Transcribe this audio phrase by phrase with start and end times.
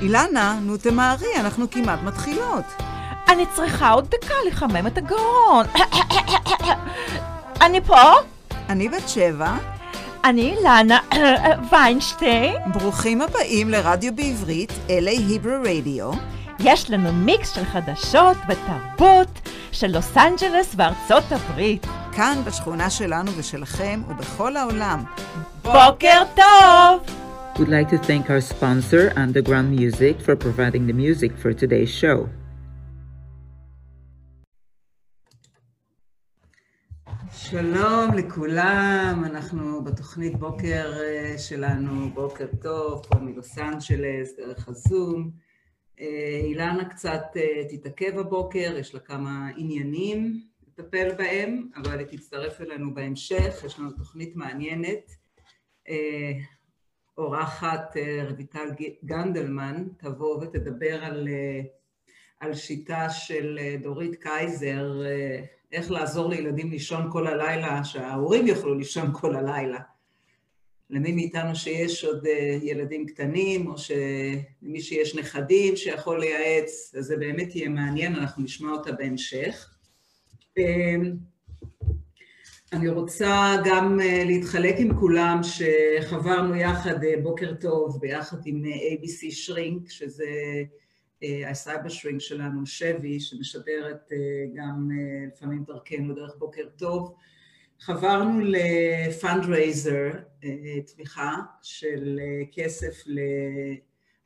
[0.00, 2.64] אילנה, נו תמהרי, אנחנו כמעט מתחילות.
[3.28, 5.66] אני צריכה עוד דקה לחמם את הגרון.
[7.64, 8.12] אני פה?
[8.68, 9.56] אני בת שבע.
[10.24, 10.98] אני אילנה
[11.70, 12.54] ויינשטיין.
[12.72, 16.10] ברוכים הבאים לרדיו בעברית, LA היברו רדיו.
[16.58, 21.86] יש לנו מיקס של חדשות ותרבות של לוס אנג'לס וארצות הברית.
[22.12, 25.04] כאן בשכונה שלנו ושלכם ובכל העולם.
[25.62, 27.27] בוקר טוב!
[27.58, 32.28] We'd like to thank our sponsor, Underground Music, for providing the music for today's show.
[37.32, 45.30] שלום לכולם, אנחנו בתוכנית בוקר אה, שלנו, בוקר טוב, פה מלוס אנג'לס, דרך הזום.
[46.00, 52.60] אה, אילנה קצת אה, תתעכב הבוקר, יש לה כמה עניינים לטפל בהם, אבל היא תצטרף
[52.60, 55.18] אלינו בהמשך, יש לנו תוכנית מעניינת.
[57.18, 57.96] אורחת
[58.30, 58.68] רויטל
[59.04, 61.28] גנדלמן תבוא ותדבר על,
[62.40, 65.02] על שיטה של דורית קייזר,
[65.72, 69.78] איך לעזור לילדים לישון כל הלילה, שההורים יוכלו לישון כל הלילה.
[70.90, 72.26] למי מאיתנו שיש עוד
[72.62, 73.74] ילדים קטנים, או
[74.62, 79.74] למי שיש נכדים שיכול לייעץ, אז זה באמת יהיה מעניין, אנחנו נשמע אותה בהמשך.
[82.72, 90.24] אני רוצה גם להתחלק עם כולם שחברנו יחד בוקר טוב ביחד עם ABC Shrink, שזה
[91.46, 94.10] הסייבר shrink שלנו, שבי, שמשדרת
[94.54, 94.88] גם
[95.32, 97.14] לפעמים דרכנו דרך בוקר טוב.
[97.80, 100.10] חברנו ל fundraiser,
[100.94, 102.20] תמיכה של
[102.52, 103.04] כסף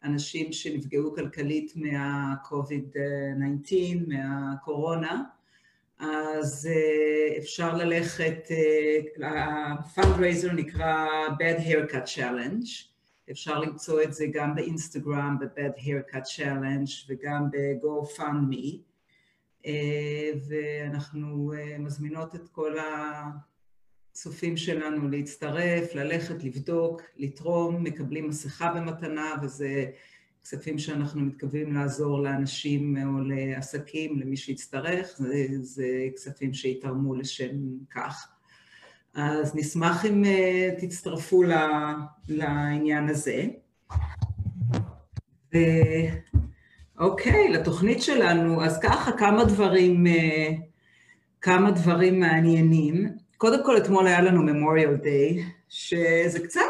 [0.02, 3.74] לאנשים שנפגעו כלכלית מה-COVID-19,
[4.06, 5.22] מהקורונה.
[6.02, 6.68] אז
[7.38, 8.48] אפשר ללכת,
[9.22, 12.68] הפאנדרייזר נקרא Bad Haircut Challenge,
[13.30, 18.76] אפשר למצוא את זה גם באינסטגרם, ב-Bad Haircut Challenge וגם ב-GoFundMe,
[20.48, 22.76] ואנחנו מזמינות את כל
[24.12, 29.86] הצופים שלנו להצטרף, ללכת, לבדוק, לתרום, מקבלים מסכה במתנה וזה
[30.44, 37.56] כספים שאנחנו מתכוונים לעזור לאנשים או לעסקים, למי שיצטרך, זה, זה כספים שיתרמו לשם
[37.90, 38.28] כך.
[39.14, 40.24] אז נשמח אם
[40.78, 41.42] תצטרפו
[42.28, 43.46] לעניין הזה.
[46.98, 50.06] אוקיי, לתוכנית שלנו, אז ככה כמה דברים,
[51.40, 53.08] כמה דברים מעניינים.
[53.36, 56.60] קודם כל, אתמול היה לנו Memorial Day, שזה קצת...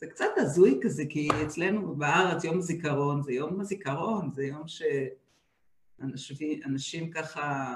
[0.00, 4.62] זה קצת הזוי כזה, כי אצלנו בארץ יום הזיכרון זה יום הזיכרון, זה יום
[5.98, 7.74] שאנשים ככה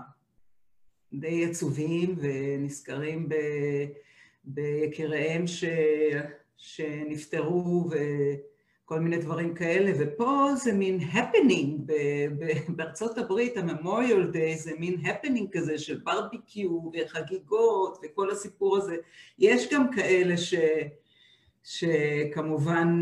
[1.13, 3.29] די עצובים ונזכרים
[4.45, 5.65] ביקיריהם ש...
[6.57, 11.93] שנפטרו וכל מיני דברים כאלה, ופה זה מין הפנינג,
[12.69, 18.97] בארצות הברית ה Memorial Day זה מין הפנינג כזה של ברביקיו וחגיגות וכל הסיפור הזה.
[19.39, 20.55] יש גם כאלה ש...
[21.65, 23.01] שכמובן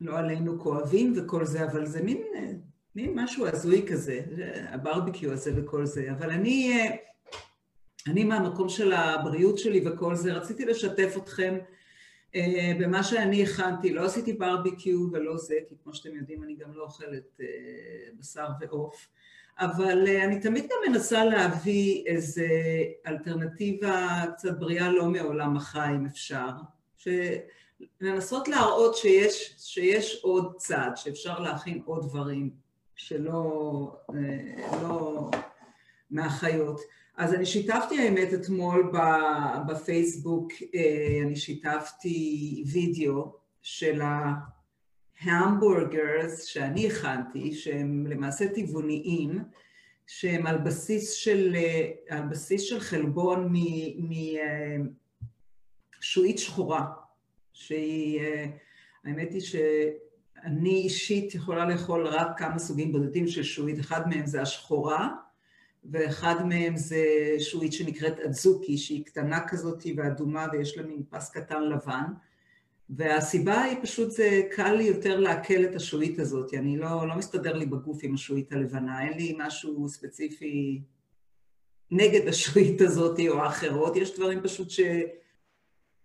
[0.00, 2.22] לא עלינו כואבים וכל זה, אבל זה מין,
[2.96, 4.20] מין משהו הזוי כזה,
[4.68, 6.12] הברביקיו הזה וכל זה.
[6.12, 6.88] אבל אני,
[8.08, 11.58] אני מהמקום של הבריאות שלי וכל זה, רציתי לשתף אתכם
[12.80, 13.92] במה שאני הכנתי.
[13.92, 17.40] לא עשיתי ברביקיו ולא זה, כי כמו שאתם יודעים, אני גם לא אוכלת
[18.18, 19.08] בשר ועוף.
[19.58, 22.42] אבל אני תמיד גם מנסה להביא איזו
[23.06, 26.48] אלטרנטיבה קצת בריאה לא מעולם החי, אם אפשר.
[28.00, 32.50] לנסות להראות שיש, שיש עוד צד, שאפשר להכין עוד דברים
[32.96, 33.96] שלא
[34.82, 35.30] לא
[36.10, 36.80] מהחיות.
[37.16, 38.92] אז אני שיתפתי האמת אתמול
[39.68, 40.52] בפייסבוק,
[41.26, 43.32] אני שיתפתי וידאו
[43.62, 44.34] של ה...
[45.22, 49.38] המבורגרס שאני הכנתי, שהם למעשה טבעוניים,
[50.06, 51.56] שהם על בסיס של,
[52.08, 53.54] על בסיס של חלבון
[55.98, 56.86] משעועית שחורה,
[57.52, 58.20] שהיא,
[59.04, 64.42] האמת היא שאני אישית יכולה לאכול רק כמה סוגים בודדים של שעועית, אחד מהם זה
[64.42, 65.08] השחורה,
[65.84, 67.04] ואחד מהם זה
[67.38, 72.04] שעועית שנקראת אדזוקי, שהיא קטנה כזאת ואדומה ויש לה מין פס קטן לבן,
[72.90, 77.56] והסיבה היא פשוט זה קל לי יותר לעכל את השעועית הזאת, אני לא, לא מסתדר
[77.56, 80.82] לי בגוף עם השעועית הלבנה, אין לי משהו ספציפי
[81.90, 84.80] נגד השעועית הזאת או האחרות, יש דברים פשוט ש...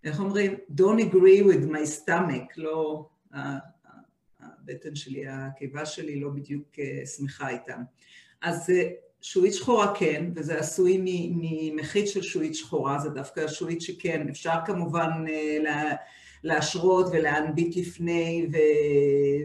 [0.04, 0.54] איך אומרים?
[0.54, 3.10] Don't agree with my stomach, לא...
[4.40, 6.68] הבטן שלי, הקיבה שלי לא בדיוק
[7.18, 7.82] שמחה איתם.
[8.42, 8.72] אז
[9.22, 11.02] שעועית שחורה כן, וזה עשוי
[11.32, 15.10] ממחית של שעועית שחורה, זה דווקא שעועית שכן, אפשר כמובן
[16.44, 18.58] להשרות ולהנביט לפני ו...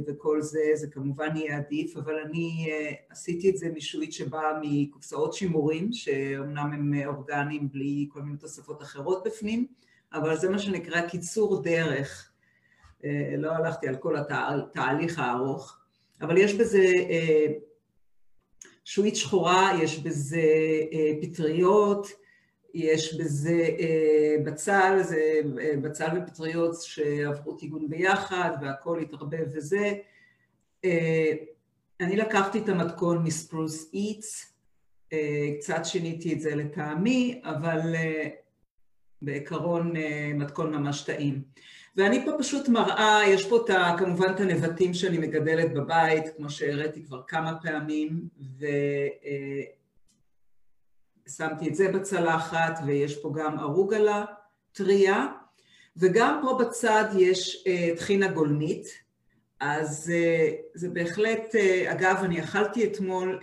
[0.06, 5.32] וכל זה, זה כמובן יהיה עדיף, אבל אני uh, עשיתי את זה משועית שבאה מקופסאות
[5.32, 9.66] שימורים, שאומנם הם אורגניים בלי כל מיני תוספות אחרות בפנים,
[10.12, 12.30] אבל זה מה שנקרא קיצור דרך.
[13.00, 13.04] Uh,
[13.38, 15.78] לא הלכתי על כל התהליך הארוך,
[16.20, 17.52] אבל יש בזה uh,
[18.84, 20.42] שועית שחורה, יש בזה
[21.22, 22.21] פטריות,
[22.74, 29.94] יש בזה אה, בצל, זה אה, בצל ופטריות שעברו טיגון ביחד והכל התערבב וזה.
[30.84, 31.32] אה,
[32.00, 34.48] אני לקחתי את המתכון מספרוס איטס,
[35.58, 37.80] קצת שיניתי את זה לטעמי, אבל
[39.22, 39.92] בעיקרון
[40.34, 41.42] מתכון ממש טעים.
[41.96, 47.04] ואני פה פשוט מראה, יש פה את, כמובן את הנבטים שאני מגדלת בבית, כמו שהראיתי
[47.04, 48.28] כבר כמה פעמים,
[48.58, 48.66] ו...
[51.36, 54.24] שמתי את זה בצלחת, ויש פה גם ארוגלה
[54.72, 55.26] טריה,
[55.96, 58.86] וגם פה בצד יש uh, טחינה גולמית,
[59.60, 63.40] אז uh, זה בהחלט, uh, אגב, אני אכלתי אתמול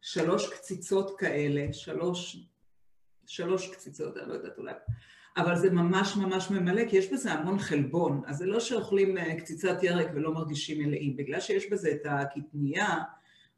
[0.00, 2.46] שלוש קציצות כאלה, שלוש,
[3.26, 4.72] שלוש קציצות, אני לא יודעת אולי,
[5.36, 9.82] אבל זה ממש ממש ממלא, כי יש בזה המון חלבון, אז זה לא שאוכלים קציצת
[9.82, 12.98] ירק ולא מרגישים מלאים, בגלל שיש בזה את הקטנייה,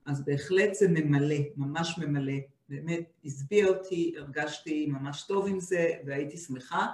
[0.06, 2.55] אז בהחלט זה ממלא, ממש ממלא.
[2.68, 6.86] באמת השביע אותי, הרגשתי ממש טוב עם זה והייתי שמחה.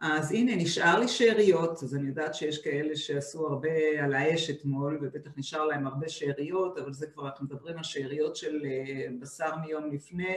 [0.00, 4.98] אז הנה, נשאר לי שאריות, אז אני יודעת שיש כאלה שעשו הרבה על האש אתמול,
[5.02, 9.56] ובטח נשאר להם הרבה שאריות, אבל זה כבר, אנחנו מדברים על שאריות של אה, בשר
[9.56, 10.36] מיום לפני,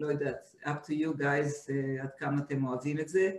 [0.00, 3.30] לא יודעת, up to you guys, uh, עד כמה אתם אוהבים את זה.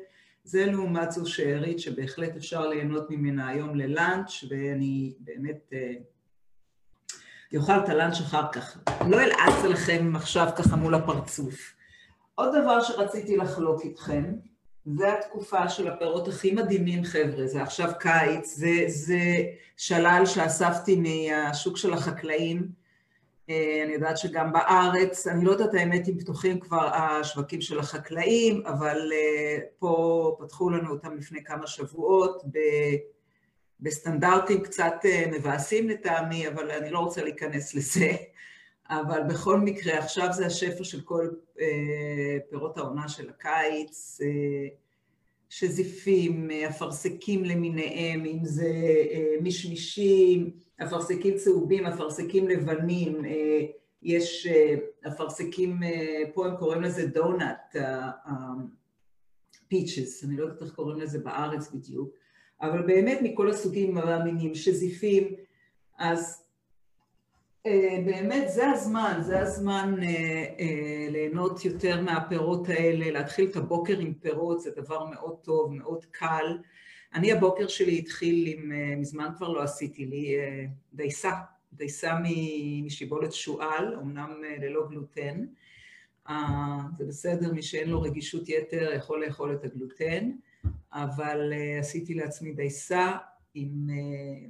[0.43, 5.75] זה לעומת זו שארית שבהחלט אפשר ליהנות ממנה היום ללאנץ', ואני באמת uh,
[7.51, 8.77] יאכל את הלאנץ' אחר כך.
[9.07, 11.73] לא אלעץ לכם עכשיו ככה מול הפרצוף.
[12.35, 14.23] עוד דבר שרציתי לחלוק איתכם,
[14.85, 19.19] זה התקופה של הפירות הכי מדהימים, חבר'ה, זה עכשיו קיץ, זה, זה
[19.77, 22.67] שלל שאספתי מהשוק של החקלאים.
[23.49, 28.63] אה, אני יודעת שגם בארץ, אני לא יודעת האמת אם פתוחים כבר השווקים של החקלאים,
[28.65, 32.43] אבל אה, פה פתחו לנו אותם לפני כמה שבועות,
[33.81, 38.11] בסטנדרטים קצת אה, מבאסים לטעמי, אבל אני לא רוצה להיכנס לזה.
[38.89, 41.29] אבל בכל מקרה, עכשיו זה השפע של כל
[41.59, 44.67] אה, פירות העונה של הקיץ, אה,
[45.49, 48.71] שזיפים, אפרסקים למיניהם, אם זה
[49.41, 50.51] מישמישים,
[50.83, 53.21] אפרסקים צהובים, אפרסקים לבנים,
[54.01, 54.47] יש
[55.07, 55.79] אפרסקים,
[56.33, 57.75] פה הם קוראים לזה דונאט,
[59.67, 62.15] פיצ'ס, אני לא יודעת איך קוראים לזה בארץ בדיוק.
[62.61, 65.35] אבל באמת מכל הסוגים והמינים, שזיפים,
[65.97, 66.43] אז
[67.65, 73.99] אה, באמת זה הזמן, זה הזמן אה, אה, ליהנות יותר מהפירות האלה, להתחיל את הבוקר
[73.99, 76.57] עם פירות, זה דבר מאוד טוב, מאוד קל.
[77.13, 80.35] אני הבוקר שלי התחיל עם, מזמן כבר לא עשיתי לי,
[80.93, 81.31] דייסה,
[81.73, 82.17] דייסה
[82.85, 85.45] משיבולת שועל, אמנם ללא גלוטן.
[86.97, 90.31] זה בסדר, מי שאין לו רגישות יתר יכול לאכול את הגלוטן.
[90.93, 93.17] אבל uh, עשיתי לעצמי דייסה
[93.53, 94.49] עם, uh,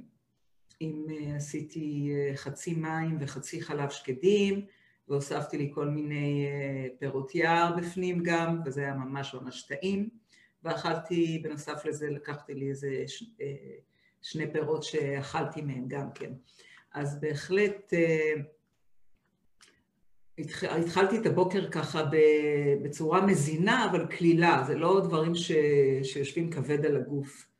[0.80, 4.66] עם uh, עשיתי חצי מים וחצי חלב שקדים,
[5.08, 6.46] והוספתי לי כל מיני
[6.98, 10.08] פירות יער בפנים גם, וזה היה ממש ממש טעים.
[10.64, 13.24] ואכלתי, בנוסף לזה לקחתי לי איזה ש,
[14.22, 16.32] שני פירות שאכלתי מהם גם כן.
[16.94, 17.92] אז בהחלט
[20.62, 22.02] התחלתי את הבוקר ככה
[22.82, 25.52] בצורה מזינה, אבל קלילה, זה לא דברים ש...
[26.02, 27.52] שיושבים כבד על הגוף.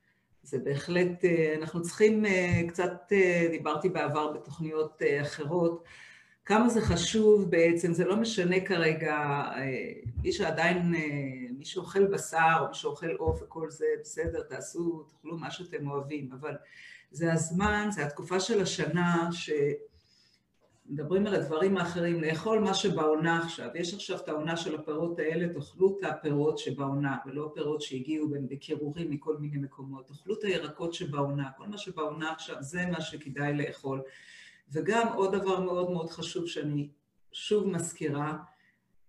[0.43, 5.85] זה בהחלט, אה, אנחנו צריכים אה, קצת, אה, דיברתי בעבר בתוכניות אחרות,
[6.45, 9.43] כמה זה חשוב בעצם, זה לא משנה כרגע,
[10.23, 10.95] מי שעדיין,
[11.59, 16.31] מי שאוכל בשר או מי שאוכל עוף וכל זה, בסדר, תעשו, תאכלו מה שאתם אוהבים,
[16.41, 16.57] אבל
[17.11, 19.51] זה הזמן, זה התקופה של השנה ש...
[20.93, 23.69] מדברים על הדברים האחרים, לאכול מה שבעונה עכשיו.
[23.75, 29.11] יש עכשיו את העונה של הפירות האלה, תאכלו את הפירות שבעונה, ולא פירות שהגיעו בקירורים
[29.11, 30.07] מכל מיני מקומות.
[30.07, 34.03] תאכלו את הירקות שבעונה, כל מה שבעונה עכשיו זה מה שכדאי לאכול.
[34.73, 36.89] וגם עוד דבר מאוד מאוד חשוב שאני
[37.33, 38.37] שוב מזכירה,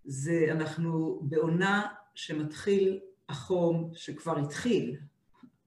[0.05, 2.99] זה אנחנו בעונה שמתחיל
[3.29, 4.97] החום, שכבר התחיל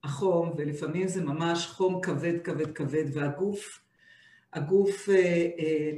[0.05, 3.86] החום, ולפעמים זה ממש חום כבד כבד כבד, והגוף
[4.57, 5.91] הגוף אה, אה,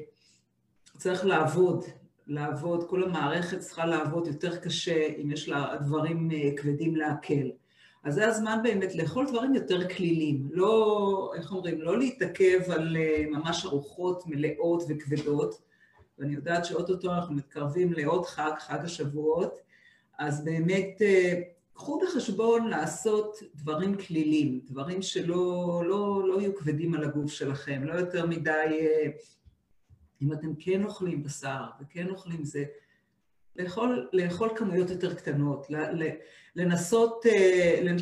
[0.96, 1.84] צריך לעבוד,
[2.26, 7.48] לעבוד, כל המערכת צריכה לעבוד יותר קשה אם יש לה דברים אה, כבדים לעכל.
[8.04, 12.96] אז זה הזמן באמת לאכול דברים יותר קלילים, לא, איך אומרים, לא להתעכב על
[13.30, 15.62] ממש ארוחות מלאות וכבדות,
[16.18, 19.58] ואני יודעת שאו-טו-טו אנחנו מתקרבים לעוד חג, חג השבועות,
[20.18, 21.02] אז באמת
[21.78, 27.94] קחו בחשבון לעשות דברים קלילים, דברים שלא לא, לא יהיו כבדים על הגוף שלכם, לא
[27.94, 28.88] יותר מדי,
[30.22, 32.64] אם אתם כן אוכלים בשר וכן אוכלים זה,
[33.56, 35.66] לאכול, לאכול כמויות יותר קטנות,
[36.56, 37.24] לנסות,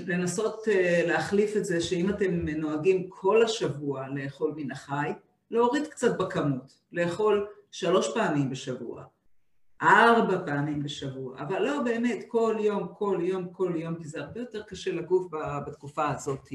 [0.06, 0.62] לנסות
[1.06, 5.11] להחליף את זה שאם אתם נוהגים כל השבוע לאכול מן החי,
[5.50, 9.04] להוריד קצת בכמות, לאכול שלוש פעמים בשבוע,
[9.83, 14.40] ארבע פעמים בשבוע, אבל לא באמת כל יום, כל יום, כל יום, כי זה הרבה
[14.40, 15.33] יותר קשה לגוף
[15.66, 16.49] בתקופה הזאת,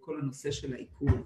[0.00, 1.24] כל הנושא של העיכול.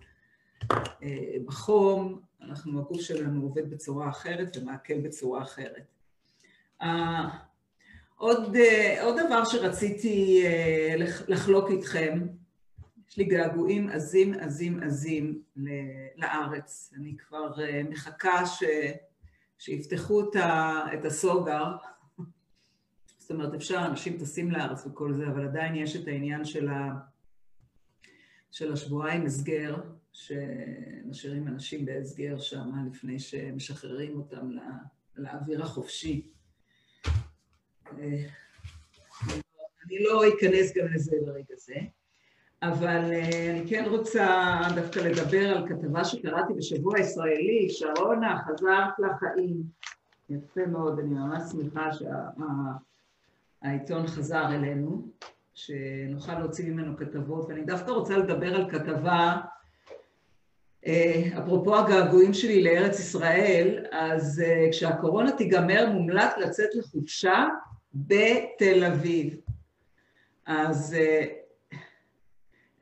[1.44, 5.94] בחום, אנחנו, הגוף שלנו עובד בצורה אחרת ומעכל בצורה אחרת.
[8.16, 8.56] עוד,
[9.02, 10.44] עוד דבר שרציתי
[11.28, 12.26] לחלוק איתכם,
[13.10, 15.42] יש לי געגועים עזים, עזים, עזים
[16.16, 16.92] לארץ.
[16.96, 17.52] אני כבר
[17.90, 18.62] מחכה ש...
[19.58, 20.30] שיפתחו
[20.94, 21.64] את הסוגר.
[23.18, 26.90] זאת אומרת, אפשר, אנשים טסים לארץ וכל זה, אבל עדיין יש את העניין של, ה...
[28.50, 29.76] של השבועיים הסגר,
[30.12, 34.50] שמשאירים אנשים בהסגר שם לפני שמשחררים אותם
[35.16, 36.30] לאוויר החופשי.
[39.84, 41.74] אני לא אכנס גם לזה ברגע זה.
[42.62, 43.12] אבל
[43.50, 49.62] אני כן רוצה דווקא לדבר על כתבה שקראתי בשבוע הישראלי, שרונה, חזרת לחיים.
[50.30, 51.88] יפה מאוד, אני ממש שמחה
[53.62, 55.08] שהעיתון חזר אלינו,
[55.54, 59.36] שנוכל להוציא ממנו כתבות, ואני דווקא רוצה לדבר על כתבה,
[61.38, 67.44] אפרופו הגעגועים שלי לארץ ישראל, אז כשהקורונה תיגמר מומלץ לצאת לחופשה
[67.94, 69.36] בתל אביב.
[70.46, 70.96] אז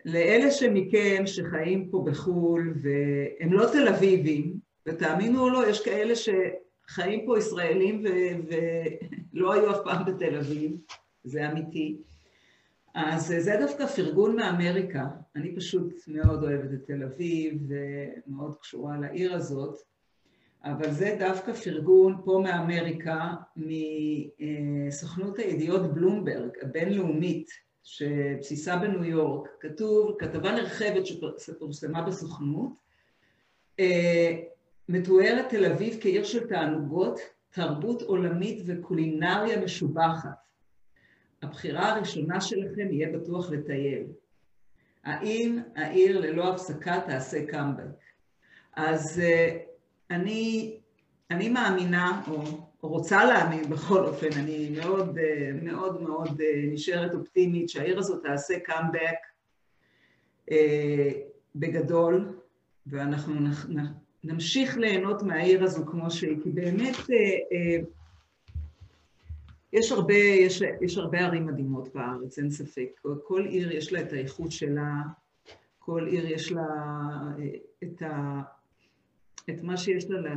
[0.06, 4.54] לאלה שמכם שחיים פה בחו"ל והם לא תל אביבים,
[4.86, 8.04] ותאמינו או לא, יש כאלה שחיים פה ישראלים
[9.32, 10.72] ולא היו אף פעם בתל אביב,
[11.24, 11.96] זה אמיתי.
[12.94, 15.06] אז זה דווקא פרגון מאמריקה.
[15.36, 19.76] אני פשוט מאוד אוהבת את תל אביב ומאוד קשורה לעיר הזאת,
[20.64, 27.65] אבל זה דווקא פרגון פה מאמריקה מסוכנות הידיעות בלומברג, הבינלאומית.
[27.88, 31.06] שבסיסה בניו יורק, כתוב, כתבה נרחבת
[31.38, 32.72] שפורסמה בסוכנות,
[34.88, 40.30] מתוארת תל אביב כעיר של תענוגות, תרבות עולמית וקולינריה משובחת.
[41.42, 44.06] הבחירה הראשונה שלכם יהיה בטוח לטייל.
[45.04, 48.00] האם העיר ללא הפסקה תעשה קאמבק?
[48.76, 49.22] אז
[50.10, 50.76] אני,
[51.30, 52.42] אני מאמינה, או
[52.88, 55.18] רוצה להאמין בכל אופן, אני מאוד
[55.62, 56.40] מאוד מאוד
[56.72, 59.18] נשארת אופטימית שהעיר הזאת תעשה קאמבק
[61.56, 62.38] בגדול,
[62.86, 63.34] ואנחנו
[64.24, 66.96] נמשיך ליהנות מהעיר הזו כמו שהיא, כי באמת
[69.72, 73.00] יש הרבה, יש, יש הרבה ערים מדהימות בארץ, אין ספק.
[73.24, 74.92] כל עיר יש לה את האיכות שלה,
[75.78, 76.66] כל עיר יש לה
[77.82, 78.42] את ה...
[79.50, 80.34] את מה שיש לה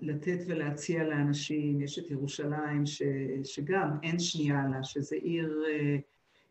[0.00, 3.02] לתת ולהציע לאנשים, יש את ירושלים, ש,
[3.44, 5.62] שגם אין שנייה לה, שזה עיר,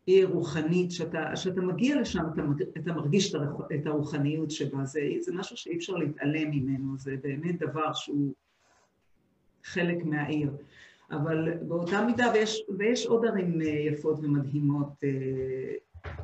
[0.05, 2.41] עיר רוחנית, שאתה, שאתה מגיע לשם, אתה,
[2.77, 3.35] אתה מרגיש
[3.75, 8.33] את הרוחניות שבה, זה, זה משהו שאי אפשר להתעלם ממנו, זה באמת דבר שהוא
[9.63, 10.51] חלק מהעיר.
[11.11, 15.03] אבל באותה מידה, ויש, ויש עוד ערים יפות ומדהימות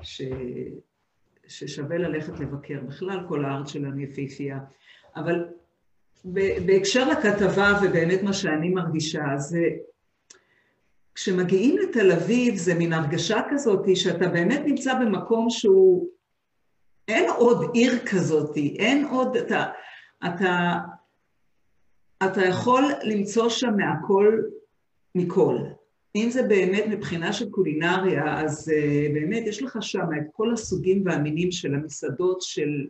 [0.01, 0.21] ש,
[1.47, 4.59] ששווה ללכת לבקר, בכלל כל הארץ שלנו יפהפייה.
[5.15, 5.45] אבל
[6.65, 9.61] בהקשר לכתבה ובאמת מה שאני מרגישה, זה
[11.15, 16.09] כשמגיעים לתל אביב זה מין הרגשה כזאת שאתה באמת נמצא במקום שהוא,
[17.07, 19.65] אין עוד עיר כזאת, אין עוד, אתה,
[20.25, 20.75] אתה,
[22.25, 24.41] אתה יכול למצוא שם מהכל
[25.15, 25.57] מכל.
[26.15, 31.03] אם זה באמת מבחינה של קולינריה, אז uh, באמת יש לך שם את כל הסוגים
[31.05, 32.87] והמינים של המסעדות של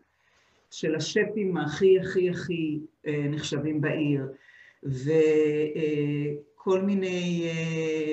[0.71, 4.27] של השפים הכי הכי הכי נחשבים בעיר,
[4.83, 7.49] וכל מיני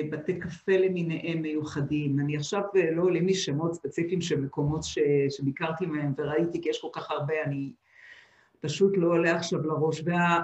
[0.09, 2.19] בתי קפה למיניהם מיוחדים.
[2.19, 2.61] אני עכשיו
[2.91, 4.99] לא עולים לי שמות ספציפיים של מקומות ש...
[5.29, 7.71] שביקרתי מהם וראיתי, כי יש כל כך הרבה, אני
[8.59, 10.01] פשוט לא עולה עכשיו לראש.
[10.05, 10.41] וה...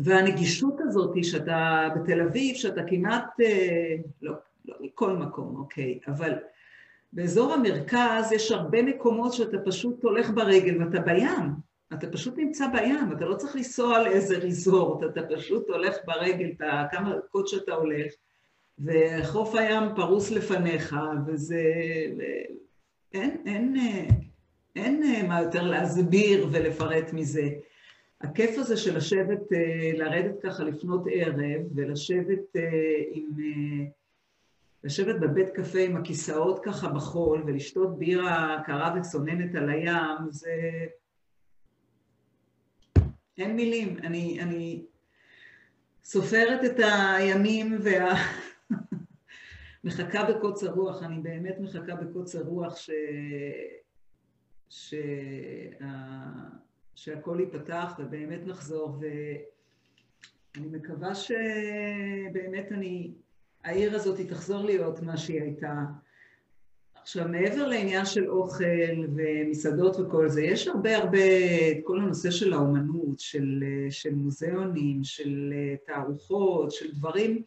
[0.00, 3.24] והנגישות הזאת שאתה בתל אביב, שאתה כמעט,
[4.22, 4.32] לא,
[4.64, 6.32] לא מכל מקום, אוקיי, אבל
[7.12, 11.70] באזור המרכז יש הרבה מקומות שאתה פשוט הולך ברגל ואתה בים.
[11.92, 16.84] אתה פשוט נמצא בים, אתה לא צריך לנסוע לאיזה ריזורט, אתה פשוט הולך ברגל, אתה,
[16.90, 18.12] כמה דקות שאתה הולך,
[18.78, 21.62] וחוף הים פרוס לפניך, וזה...
[23.14, 23.76] אין, אין,
[24.76, 27.48] אין מה יותר להסביר ולפרט מזה.
[28.20, 29.42] הכיף הזה של לשבת,
[29.94, 32.56] לרדת ככה לפנות ערב, ולשבת
[33.12, 33.30] עם...
[34.84, 40.52] לשבת בבית קפה עם הכיסאות ככה בחול ולשתות בירה קרה וצוננת על הים, זה...
[43.38, 43.98] אין מילים.
[43.98, 44.84] אני, אני
[46.04, 46.80] סופרת את
[47.16, 48.14] הימים וה...
[49.84, 52.90] מחכה בקוצר רוח, אני באמת מחכה בקוצר רוח ש...
[54.68, 54.94] ש...
[56.94, 63.12] שהכל ייפתח ובאמת נחזור, ואני מקווה שבאמת אני,
[63.64, 65.74] העיר הזאת היא תחזור להיות מה שהיא הייתה.
[67.02, 71.18] עכשיו, מעבר לעניין של אוכל ומסעדות וכל זה, יש הרבה הרבה
[71.70, 75.52] את כל הנושא של האומנות, של, של מוזיאונים, של
[75.86, 77.42] תערוכות, של דברים.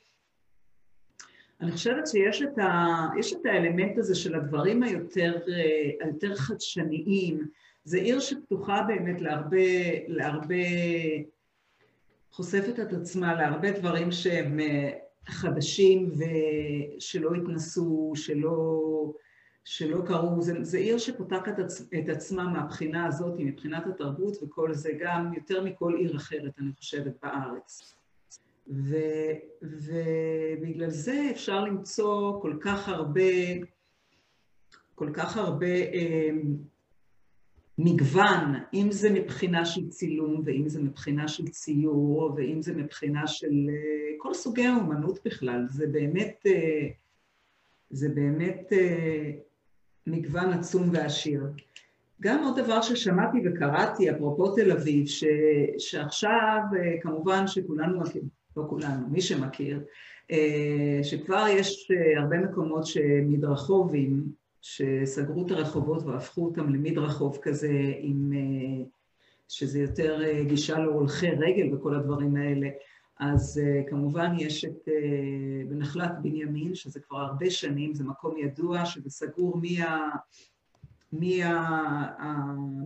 [1.62, 3.08] אני חושבת שיש את, ה,
[3.40, 5.40] את האלמנט הזה של הדברים היותר,
[6.02, 7.48] היותר חדשניים,
[7.86, 9.58] זו עיר שפתוחה באמת להרבה,
[10.08, 10.56] להרבה,
[12.32, 14.92] חושפת את עצמה להרבה דברים שהם אה,
[15.28, 18.82] חדשים ושלא התנסו, שלא,
[19.64, 20.42] שלא קרו.
[20.62, 21.60] זו עיר שפותחת
[22.00, 27.14] את עצמה מהבחינה הזאת, מבחינת התרבות וכל זה, גם יותר מכל עיר אחרת, אני חושבת,
[27.24, 27.96] בארץ.
[28.68, 28.96] ו,
[29.62, 33.22] ובגלל זה אפשר למצוא כל כך הרבה,
[34.96, 36.30] כל כך הרבה אה,
[37.78, 43.70] מגוון, אם זה מבחינה של צילום, ואם זה מבחינה של ציור, ואם זה מבחינה של
[43.70, 45.66] אה, כל סוגי האומנות בכלל.
[45.70, 46.88] זה באמת, אה,
[47.90, 49.32] זה באמת אה,
[50.08, 51.44] מגוון עצום ועשיר.
[52.22, 55.24] גם עוד דבר ששמעתי וקראתי, אפרופו תל אביב, ש,
[55.78, 56.60] שעכשיו
[57.02, 58.02] כמובן שכולנו,
[58.58, 59.84] לא כולנו, מי שמכיר,
[61.04, 64.24] שכבר יש הרבה מקומות שמדרחובים,
[64.64, 68.86] שסגרו את הרחובות והפכו אותם למדרחוב כזה, עם, אה,
[69.48, 72.68] שזה יותר אה, גישה להולכי רגל וכל הדברים האלה.
[73.20, 74.88] אז אה, כמובן יש את
[75.70, 79.62] בנחלת בנימין, שזה כבר הרבה שנים, זה מקום ידוע, שזה סגור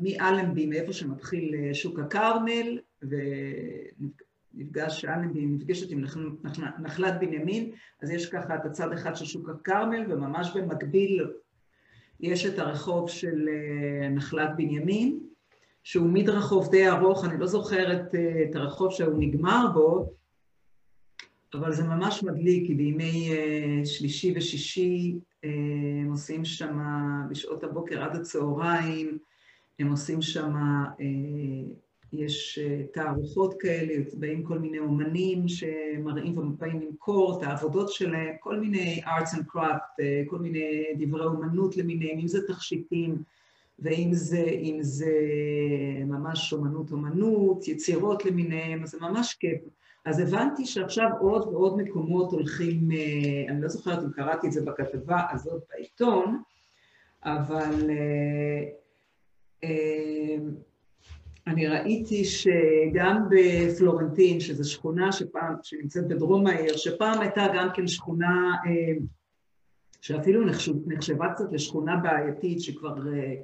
[0.03, 6.03] מאלנבי, מאיפה שמתחיל שוק הכרמל, ונפגש אלנבי, נפגשת עם
[6.79, 11.27] נחלת בנימין, אז יש ככה את הצד אחד של שוק הכרמל, וממש במקביל
[12.19, 15.19] יש את הרחוב של אה, נחלת בנימין,
[15.83, 20.13] שהוא מדרחוב די ארוך, אני לא זוכרת אה, את הרחוב שהוא נגמר בו,
[21.53, 26.79] אבל זה ממש מדליק, כי בימי אה, שלישי ושישי הם עושים שם
[27.29, 29.17] בשעות הבוקר עד הצהריים,
[29.79, 30.53] הם עושים שם
[32.13, 38.59] יש אה, תערוכות כאלה, באים כל מיני אומנים שמראים ובאים למכור את העבודות שלהם, כל
[38.59, 43.23] מיני arts and craft, אה, כל מיני דברי אומנות למיניהם, אם זה תכשיטים
[43.79, 44.45] ואם זה,
[44.81, 45.11] זה
[46.05, 49.61] ממש אומנות אומנות, יצירות למיניהם, אז זה ממש כיף.
[50.05, 54.65] אז הבנתי שעכשיו עוד ועוד מקומות הולכים, אה, אני לא זוכרת אם קראתי את זה
[54.65, 56.41] בכתבה הזאת בעיתון,
[57.23, 57.89] אבל
[61.47, 68.55] אני ראיתי שגם בפלורנטין, שזו שכונה שפעם, שנמצאת בדרום העיר, שפעם הייתה גם כן שכונה
[68.65, 68.97] אה,
[70.01, 70.45] שאפילו
[70.85, 73.35] נחשבה קצת לשכונה בעייתית, שכבר אה,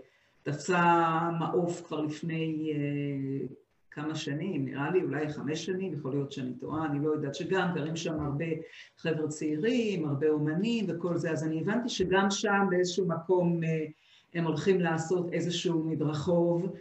[0.44, 3.48] תפסה מעוף כבר לפני אה,
[3.92, 7.68] כמה שנים, נראה לי אולי חמש שנים, יכול להיות שאני טועה, אני לא יודעת, שגם
[7.76, 8.46] גרים שם הרבה
[8.98, 13.60] חבר'ה צעירים, הרבה אומנים וכל זה, אז אני הבנתי שגם שם באיזשהו מקום
[14.34, 16.74] הם הולכים לעשות איזשהו מדרחוב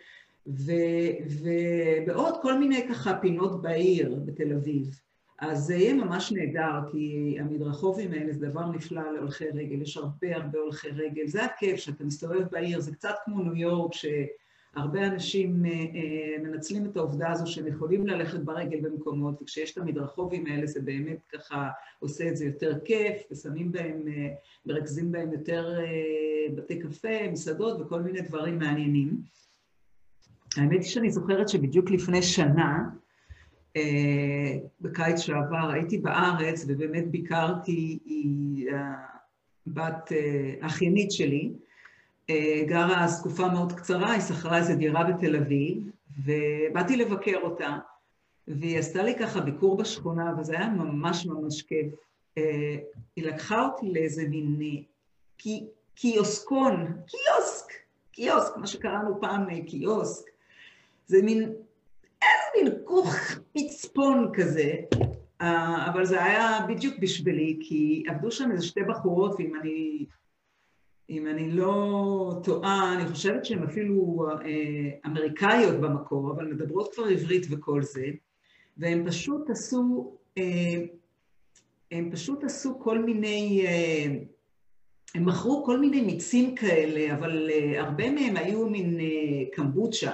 [0.47, 5.01] ובעוד כל מיני ככה פינות בעיר בתל אביב.
[5.43, 10.37] אז זה יהיה ממש נהדר, כי המדרחובים האלה זה דבר נפלא להולכי רגל, יש הרבה
[10.37, 15.65] הרבה הולכי רגל, זה הכיף שאתה מסתובב בעיר, זה קצת כמו ניו יורק, שהרבה אנשים
[15.67, 20.67] אה, אה, מנצלים את העובדה הזו שהם יכולים ללכת ברגל במקומות, וכשיש את המדרחובים האלה
[20.67, 24.29] זה באמת ככה עושה את זה יותר כיף, ושמים בהם, אה,
[24.67, 25.79] מרכזים בהם יותר
[26.57, 29.21] בתי קפה, מסעדות וכל מיני דברים מעניינים.
[30.57, 32.79] האמת היא שאני זוכרת שבדיוק לפני שנה,
[33.77, 38.71] אה, בקיץ שעבר, הייתי בארץ ובאמת ביקרתי, היא
[39.67, 41.53] הבת אה, האחיינית שלי,
[42.31, 45.91] אה, גרה אז תקופה מאוד קצרה, היא שכרה איזו דירה בתל אביב,
[46.25, 47.79] ובאתי לבקר אותה,
[48.49, 51.87] והיא עשתה לי ככה ביקור בשכונה, וזה היה ממש ממש כיף.
[53.17, 54.59] היא לקחה אותי לאיזה מין
[55.95, 57.73] קיוסקון, קיוסק,
[58.13, 60.32] קיוסק, מה שקראנו פעם קיוסק,
[61.07, 61.41] זה מין,
[62.23, 63.15] איזה מין כוך
[63.53, 64.73] פצפון כזה,
[65.41, 70.07] אה, אבל זה היה בדיוק בשבילי, כי עבדו שם איזה שתי בחורות, ואם אני,
[71.11, 77.47] אם אני לא טועה, אני חושבת שהן אפילו אה, אמריקאיות במקור, אבל מדברות כבר עברית
[77.51, 78.07] וכל זה,
[78.77, 80.85] והן פשוט עשו, אה,
[81.91, 83.67] הם פשוט עשו כל מיני,
[85.15, 88.99] הם מכרו כל מיני מיצים כאלה, אבל הרבה מהם היו מין
[89.53, 90.13] קמבוצ'ה.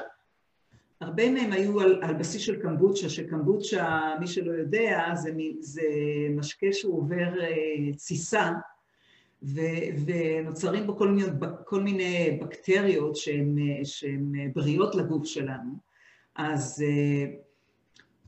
[1.00, 5.30] הרבה מהם היו על, על בסיס של קמבוצ'ה, שקמבוצ'ה, מי שלא יודע, זה,
[5.61, 5.82] זה
[6.30, 7.34] משקה שהוא עובר
[7.96, 8.50] תסיסה,
[9.42, 9.61] ו,
[10.06, 11.28] ונוצרים בו כל מיני,
[11.64, 15.72] כל מיני בקטריות שהן בריאות לגוף שלנו.
[16.37, 16.84] אז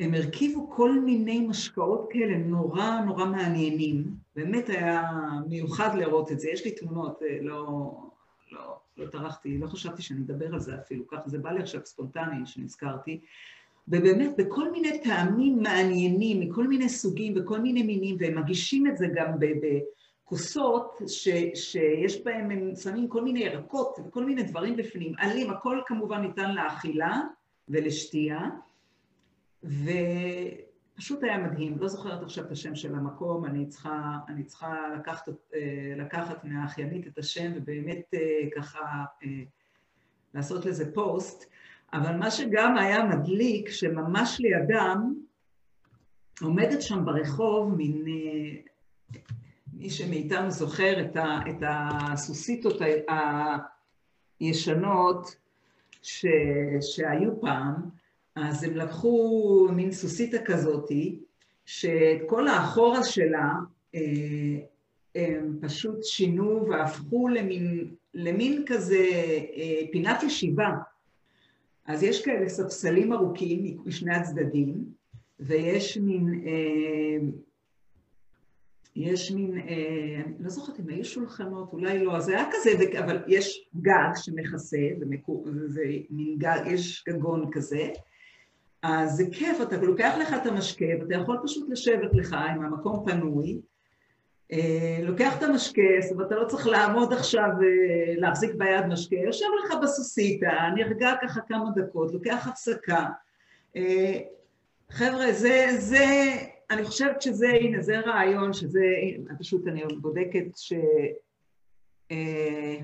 [0.01, 4.05] הם הרכיבו כל מיני משקאות כאלה נורא נורא מעניינים.
[4.37, 5.11] באמת היה
[5.49, 6.51] מיוחד לראות את זה.
[6.51, 7.93] יש לי תמונות, לא,
[8.53, 11.81] לא, לא טרחתי, לא חשבתי שאני אדבר על זה אפילו, ככה זה בא לי עכשיו
[11.85, 13.21] ספונטני שנזכרתי.
[13.89, 19.07] ובאמת, בכל מיני טעמים מעניינים, מכל מיני סוגים וכל מיני מינים, והם מגישים את זה
[19.15, 19.33] גם
[20.27, 25.81] בכוסות ש, שיש בהם, הם שמים כל מיני ירקות וכל מיני דברים בפנים, עלים, הכל
[25.87, 27.21] כמובן ניתן לאכילה
[27.69, 28.41] ולשתייה.
[30.95, 35.29] ופשוט היה מדהים, לא זוכרת עכשיו את השם של המקום, אני צריכה, אני צריכה לקחת,
[35.55, 39.29] אה, לקחת מהאחיינית את השם ובאמת אה, ככה אה,
[40.35, 41.51] לעשות לזה פוסט,
[41.93, 45.15] אבל מה שגם היה מדליק, שממש לידם
[46.43, 48.05] עומדת שם ברחוב מין,
[49.73, 52.83] מי שמאיתנו זוכר את, ה, את הסוסיתות
[54.41, 55.37] הישנות
[56.03, 56.27] ש,
[56.81, 57.75] שהיו פעם,
[58.37, 61.19] אז הם לקחו מין סוסיתא כזאתי,
[61.65, 63.53] שאת כל האחורה שלה
[63.95, 64.59] אה,
[65.15, 69.07] הם פשוט שינו והפכו למין, למין כזה
[69.57, 70.71] אה, פינת ישיבה.
[71.87, 74.85] אז יש כאלה ספסלים ארוכים משני הצדדים,
[75.41, 77.27] ויש מין, אה,
[78.97, 83.69] יש מין, אני לא זוכרת אם היו שולחנות, אולי לא, אז היה כזה, אבל יש
[83.77, 85.07] גג שמכסה, זה
[86.11, 87.89] מין גג, יש גגון כזה,
[88.83, 93.05] אז זה כיף, אתה לוקח לך את המשקה ואתה יכול פשוט לשבת לך עם המקום
[93.07, 93.61] פנוי,
[94.53, 95.83] אה, לוקח את המשקה,
[96.19, 102.13] ואתה לא צריך לעמוד עכשיו ולהחזיק ביד משקה, יושב לך בסוסיתא, נרגע ככה כמה דקות,
[102.13, 103.07] לוקח הפסקה.
[103.77, 104.19] אה,
[104.91, 106.07] חבר'ה, זה, זה,
[106.71, 108.85] אני חושבת שזה, הנה, זה רעיון, שזה,
[109.39, 110.73] פשוט אני בודקת ש...
[112.11, 112.77] אה,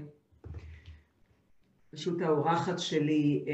[1.91, 3.45] פשוט האורחת שלי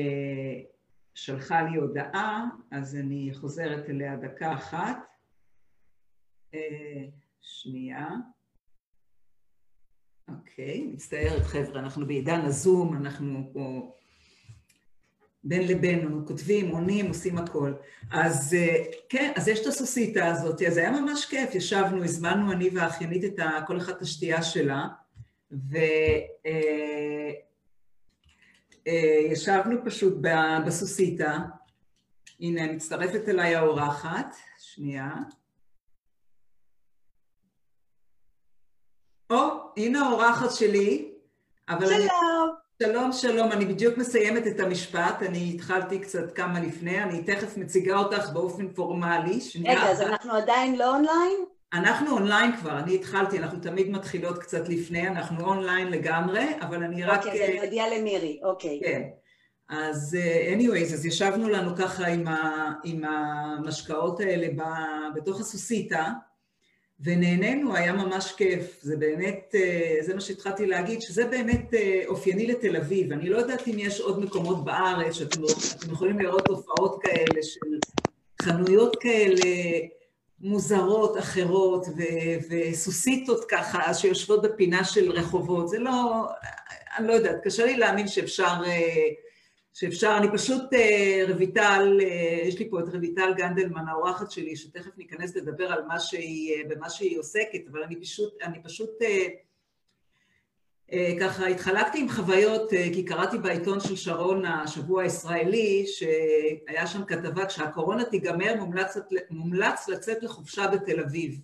[1.14, 4.96] שלחה לי הודעה, אז אני חוזרת אליה דקה אחת.
[6.54, 7.04] אה,
[7.40, 8.08] שנייה.
[10.28, 13.96] אוקיי, מצטערת חבר'ה, אנחנו בעידן הזום, אנחנו פה
[15.44, 17.74] בין לבין, כותבים, עונים, עושים הכל.
[18.10, 22.70] אז אה, כן, אז יש את הסוסיתא הזאת, אז היה ממש כיף, ישבנו, הזמנו אני
[22.74, 24.88] והאחיינית את כל אחת את השתייה שלה,
[25.52, 25.76] ו...
[28.86, 30.14] אה, ישבנו פשוט
[30.66, 31.36] בסוסיתא,
[32.40, 35.10] הנה מצטרפת אליי האורחת, שנייה.
[39.30, 39.36] או,
[39.76, 41.12] הנה האורחת שלי,
[41.68, 41.98] אבל שלום.
[41.98, 42.08] אני...
[42.82, 47.98] שלום, שלום, אני בדיוק מסיימת את המשפט, אני התחלתי קצת כמה לפני, אני תכף מציגה
[47.98, 49.38] אותך באופן פורמלי.
[49.64, 51.44] רגע, אז אנחנו עדיין לא אונליין?
[51.72, 57.04] אנחנו אונליין כבר, אני התחלתי, אנחנו תמיד מתחילות קצת לפני, אנחנו אונליין לגמרי, אבל אני
[57.04, 57.26] רק...
[57.26, 58.80] אוקיי, אז אני מודיעה למירי, אוקיי.
[58.84, 59.02] כן.
[59.68, 64.62] אז uh, anyways, אז ישבנו לנו ככה עם, ה, עם המשקאות האלה ב,
[65.14, 66.04] בתוך הסוסיתא,
[67.00, 68.78] ונהנינו, היה ממש כיף.
[68.82, 73.12] זה באמת, uh, זה מה שהתחלתי להגיד, שזה באמת uh, אופייני לתל אביב.
[73.12, 77.78] אני לא יודעת אם יש עוד מקומות בארץ שאתם יכולים לראות תופעות כאלה של
[78.42, 79.44] חנויות כאלה,
[80.42, 86.26] מוזרות אחרות ו- וסוסיתות ככה שיושבות בפינה של רחובות, זה לא,
[86.98, 88.52] אני לא יודעת, קשה לי להאמין שאפשר,
[89.72, 90.62] שאפשר, אני פשוט,
[91.34, 92.00] רויטל,
[92.44, 96.90] יש לי פה את רויטל גנדלמן, האורחת שלי, שתכף ניכנס לדבר על מה שהיא, במה
[96.90, 99.26] שהיא עוסקת, אבל אני פשוט, אני פשוט אה,
[101.20, 107.46] ככה התחלקתי עם חוויות, אה, כי קראתי בעיתון של שרון השבוע הישראלי, שהיה שם כתבה,
[107.46, 108.96] כשהקורונה תיגמר מומלץ,
[109.30, 111.40] מומלץ לצאת לחופשה בתל אביב.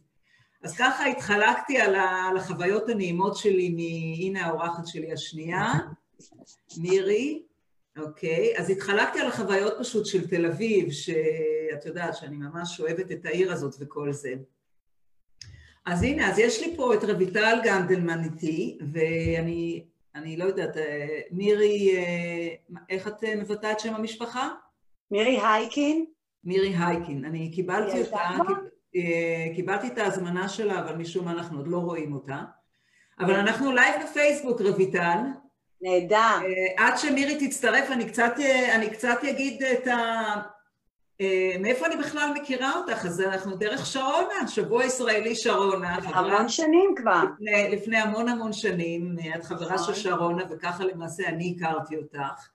[0.63, 1.95] אז ככה התחלקתי על,
[2.37, 3.77] החוויות הנעימות שלי,
[4.19, 5.73] הנה האורחת שלי השנייה,
[6.79, 7.43] מירי,
[7.99, 13.27] אוקיי, אז התחלקתי על החוויות פשוט של תל אביב, שאת יודעת שאני ממש אוהבת את
[13.27, 14.35] העיר הזאת וכל זה.
[15.89, 19.83] אז הנה, אז יש לי פה את רויטל גנדלמן איתי, ואני
[20.19, 24.49] אני לא יודעת, אה, מירי, אה, איך את אה, מבטאה את שם המשפחה?
[25.11, 26.05] מירי הייקין.
[26.45, 27.25] מירי הייקין.
[27.25, 28.31] אני קיבלתי אותה,
[29.55, 32.43] קיבלתי את ההזמנה שלה, אבל משום מה אנחנו עוד לא רואים אותה.
[33.21, 35.19] אבל אנחנו live בפייסבוק, רויטל.
[35.83, 36.39] נהדר.
[36.77, 38.35] עד שמירי תצטרף, אני קצת,
[38.75, 40.35] אני קצת אגיד את ה...
[41.21, 43.07] אה, מאיפה אני בכלל מכירה אותך?
[43.07, 45.95] אז אנחנו דרך שרונה, שבוע ישראלי שרונה.
[45.95, 47.23] המון שנים כבר.
[47.41, 49.95] לפני, לפני המון המון שנים, את חברה נכון.
[49.95, 52.49] של שרונה, וככה למעשה אני הכרתי אותך.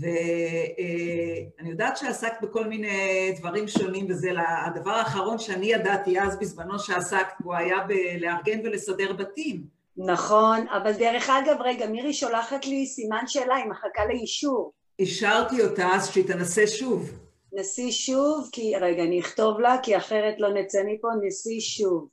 [0.00, 4.30] ואני יודעת שעסקת בכל מיני דברים שונים, וזה
[4.66, 9.62] הדבר האחרון שאני ידעתי אז בזמנו שעסקת בו היה בלארגן ולסדר בתים.
[9.96, 14.72] נכון, אבל דרך אגב, רגע, מירי שולחת לי סימן שאלה, היא מחכה לאישור.
[14.98, 17.12] אישרתי אותה, אז שהיא תנסה שוב.
[17.52, 22.08] נסי שוב, כי, רגע, אני אכתוב לה, כי אחרת לא נצא מפה, נסי שוב.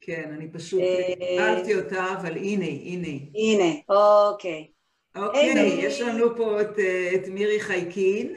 [0.00, 3.24] כן, אני פשוט אה, קיבלתי אותה, אבל הנה, הנה.
[3.34, 4.68] הנה, אוקיי.
[5.16, 5.78] אוקיי.
[5.78, 8.34] יש לנו פה את, אה, את מירי חייקין,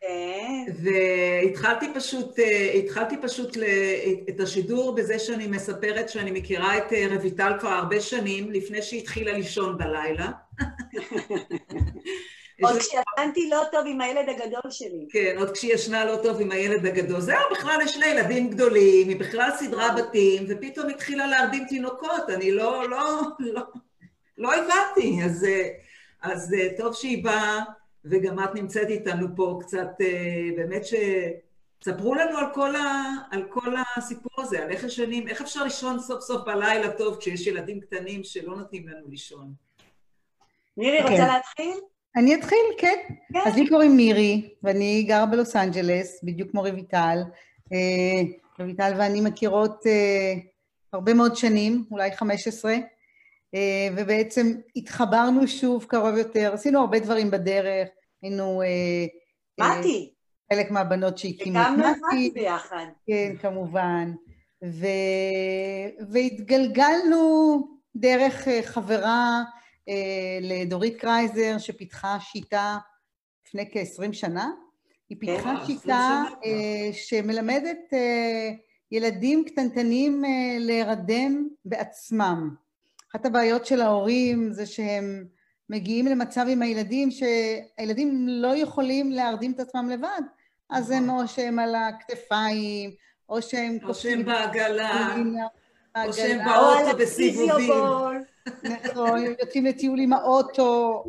[0.00, 3.56] כן, והתחלתי פשוט, אה, התחלתי פשוט
[4.28, 9.32] את השידור בזה שאני מספרת שאני מכירה את רויטל כבר הרבה שנים, לפני שהיא התחילה
[9.32, 10.30] לישון בלילה.
[12.66, 15.06] עוד יש- כשישנתי לא טוב עם הילד הגדול שלי.
[15.10, 17.20] כן, עוד כשהיא ישנה לא טוב עם הילד הגדול.
[17.20, 22.52] זהו, בכלל יש לה ילדים גדולים, היא בכלל סידרה בתים, ופתאום התחילה להרדים תינוקות, אני
[22.52, 23.62] לא, לא, לא,
[24.38, 25.18] לא הבנתי.
[25.24, 25.46] אז,
[26.22, 27.60] אז אה, טוב שהיא באה,
[28.04, 30.94] וגם את נמצאת איתנו פה קצת, אה, באמת ש...
[31.84, 35.98] ספרו לנו על כל, ה, על כל הסיפור הזה, על איך ישנים, איך אפשר לישון
[36.00, 39.52] סוף סוף בלילה טוב כשיש ילדים קטנים שלא נותנים לנו לישון.
[40.76, 41.08] מירי, כן.
[41.12, 41.74] רוצה להתחיל?
[42.16, 42.96] אני אתחיל, כן.
[43.32, 43.38] כן.
[43.46, 47.18] אז לי קוראים מירי, ואני גרה בלוס אנג'לס, בדיוק כמו רויטל.
[47.72, 48.22] אה,
[48.58, 50.34] רויטל ואני מכירות אה,
[50.92, 52.74] הרבה מאוד שנים, אולי 15,
[53.54, 57.88] אה, ובעצם התחברנו שוב קרוב יותר, עשינו הרבה דברים בדרך,
[58.22, 58.66] היינו אה,
[59.60, 60.12] אה, מתי,
[60.52, 62.84] חלק מהבנות שהקימו את מתי ביחד.
[63.06, 64.12] כן, כמובן.
[64.64, 64.86] ו...
[66.10, 67.58] והתגלגלנו
[67.96, 69.42] דרך חברה
[70.40, 72.78] לדורית קרייזר, שפיתחה שיטה
[73.46, 74.50] לפני כ-20 שנה.
[75.08, 76.22] היא פיתחה וואו, 20 שיטה.
[76.44, 78.50] אה, שמלמדת אה,
[78.92, 82.54] ילדים קטנטנים אה, להירדם בעצמם.
[83.10, 85.24] אחת הבעיות של ההורים זה שהם
[85.70, 90.22] מגיעים למצב עם הילדים שהילדים לא יכולים להרדים את עצמם לבד,
[90.70, 91.22] אז הם נכון.
[91.22, 92.90] או שהם על הכתפיים,
[93.28, 95.16] או שהם או שהם בעגלה,
[96.06, 97.70] או שהם באוטו בסיבובים.
[98.84, 101.04] נכון, יוצאים לטיול עם האוטו.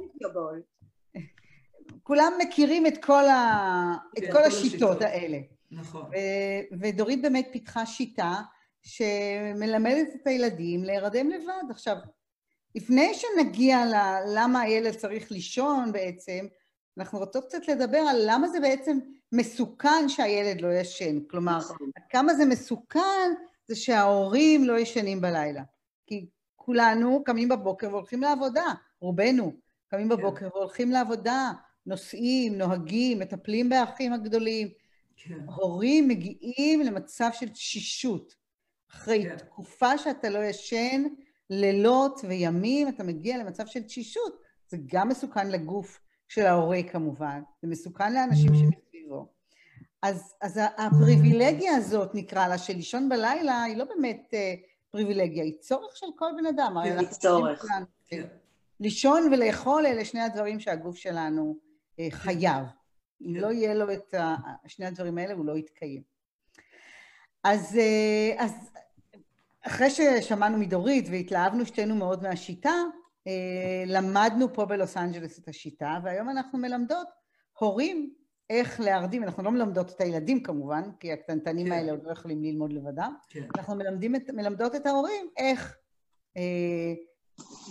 [2.03, 3.93] כולם מכירים את כל, ה...
[4.17, 5.01] את כן, כל כל השיטות.
[5.01, 5.37] האלה.
[5.71, 6.01] נכון.
[6.01, 8.35] ו- ודורית באמת פיתחה שיטה
[8.83, 11.63] שמלמדת את הילדים להירדם לבד.
[11.71, 11.95] עכשיו,
[12.75, 16.47] לפני שנגיע ל- למה הילד צריך לישון בעצם,
[16.97, 18.97] אנחנו רוצות קצת לדבר על למה זה בעצם
[19.31, 21.19] מסוכן שהילד לא ישן.
[21.29, 21.77] כלומר, נכון.
[22.09, 23.31] כמה זה מסוכן
[23.67, 25.63] זה שההורים לא ישנים בלילה.
[26.07, 26.25] כי
[26.65, 28.65] כולנו קמים בבוקר והולכים לעבודה,
[28.99, 29.53] רובנו
[29.87, 30.15] קמים כן.
[30.15, 31.51] בבוקר והולכים לעבודה,
[31.85, 34.67] נוסעים, נוהגים, מטפלים באחים הגדולים.
[35.15, 35.39] כן.
[35.55, 38.35] הורים מגיעים למצב של תשישות.
[38.91, 39.37] אחרי כן.
[39.37, 41.03] תקופה שאתה לא ישן,
[41.49, 44.41] לילות וימים, אתה מגיע למצב של תשישות.
[44.67, 49.27] זה גם מסוכן לגוף של ההורה כמובן, זה מסוכן לאנשים שמסביבו.
[50.01, 54.55] אז, אז הפריבילגיה הזאת, נקרא לה, של לישון בלילה, היא לא באמת אה,
[54.95, 56.75] פריבילגיה, היא צורך של כל בן אדם.
[56.83, 57.61] כן, היא צורך.
[57.61, 57.83] כן.
[58.07, 58.27] כן.
[58.79, 61.57] לישון ולאכול אלה שני הדברים שהגוף שלנו
[61.99, 62.65] אה, חייב.
[63.21, 63.39] אם כן.
[63.39, 64.13] לא יהיה לו את
[64.67, 66.01] שני הדברים האלה, הוא לא יתקיים.
[67.43, 68.51] אז, אה, אז
[69.61, 72.75] אחרי ששמענו מדורית והתלהבנו שתינו מאוד מהשיטה,
[73.27, 77.07] אה, למדנו פה בלוס אנג'לס את השיטה, והיום אנחנו מלמדות
[77.59, 78.13] הורים
[78.49, 81.71] איך להרדים, אנחנו לא מלמדות את הילדים כמובן, כי הקטנטנים כן.
[81.71, 83.43] האלה עוד לא יכולים ללמוד לבדם, כן.
[83.57, 85.77] אנחנו מלמדים את, מלמדות את ההורים איך
[86.37, 86.93] אה,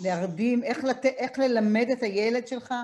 [0.02, 2.74] להרדים, איך, לת, איך ללמד את הילד שלך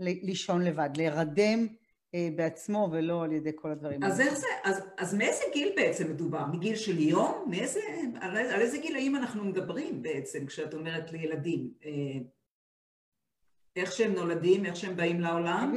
[0.00, 1.66] ל- לישון לבד, להירדם
[2.14, 4.30] אה, בעצמו ולא על ידי כל הדברים אז האלה.
[4.30, 6.46] איך זה, אז, אז מאיזה גיל בעצם מדובר?
[6.52, 7.44] מגיל של יום?
[7.50, 7.80] מאיזה,
[8.20, 11.70] על, על איזה גילאים אנחנו מדברים בעצם כשאת אומרת לילדים?
[11.84, 11.90] אה,
[13.76, 15.74] איך שהם נולדים, איך שהם באים לעולם?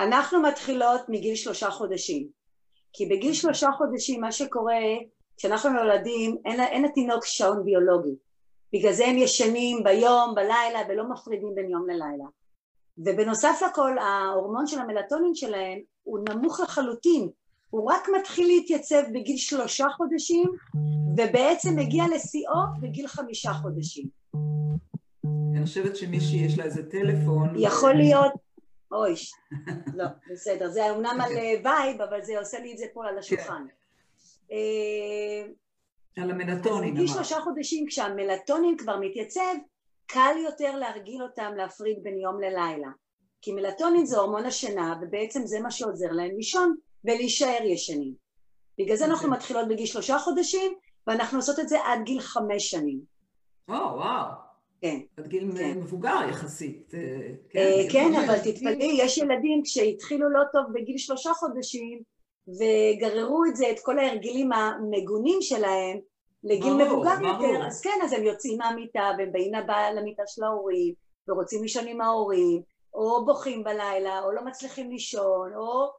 [0.00, 2.28] אנחנו מתחילות מגיל שלושה חודשים.
[2.92, 4.74] כי בגיל שלושה חודשים מה שקורה,
[5.36, 8.14] כשאנחנו נולדים, אין, אין לתינוק שעון ביולוגי.
[8.72, 12.24] בגלל זה הם ישנים ביום, בלילה, ולא מפרידים בין יום ללילה.
[12.98, 17.28] ובנוסף לכל, ההורמון של המלטונין שלהם הוא נמוך לחלוטין.
[17.70, 20.50] הוא רק מתחיל להתייצב בגיל שלושה חודשים,
[21.16, 24.06] ובעצם מגיע לשיאו בגיל חמישה חודשים.
[25.24, 27.48] אני חושבת שמישהי יש לה איזה טלפון.
[27.56, 28.32] יכול להיות,
[28.92, 29.14] אוי,
[29.98, 31.32] לא, בסדר, זה אומנם על.
[31.36, 33.66] אה, וייב, אבל זה עושה לי את זה פה על השולחן.
[34.52, 35.46] אה,
[36.16, 37.08] על אז המלטונין, אמרת.
[37.08, 39.54] שלושה חודשים, כשהמלטונין כבר מתייצב,
[40.06, 42.88] קל יותר להרגיל אותם להפריד בין יום ללילה.
[43.42, 46.76] כי מלטונין זה הורמון השינה, ובעצם זה מה שעוזר להם לישון.
[47.04, 48.14] ולהישאר ישנים.
[48.78, 49.38] בגלל זה אנחנו אוקיי.
[49.38, 50.72] מתחילות בגיל שלושה חודשים,
[51.06, 53.00] ואנחנו עושות את זה עד גיל חמש שנים.
[53.68, 54.26] או, וואו.
[54.80, 55.00] כן.
[55.16, 55.78] עד גיל כן.
[55.78, 56.94] מבוגר יחסית.
[56.94, 57.00] אה,
[57.56, 58.10] אה, גיל כן.
[58.26, 62.02] אבל תתפלאי, יש ילדים כשהתחילו לא טוב בגיל שלושה חודשים,
[62.48, 65.98] וגררו את זה, את כל ההרגלים המגונים שלהם,
[66.44, 67.46] לגיל ברור, מבוגר ברור.
[67.52, 70.94] יותר, אז כן, אז הם יוצאים מהמיטה, והם באים לבא- למיטה של ההורים,
[71.28, 72.62] ורוצים לישון עם ההורים,
[72.94, 75.90] או בוכים בלילה, או לא מצליחים לישון, או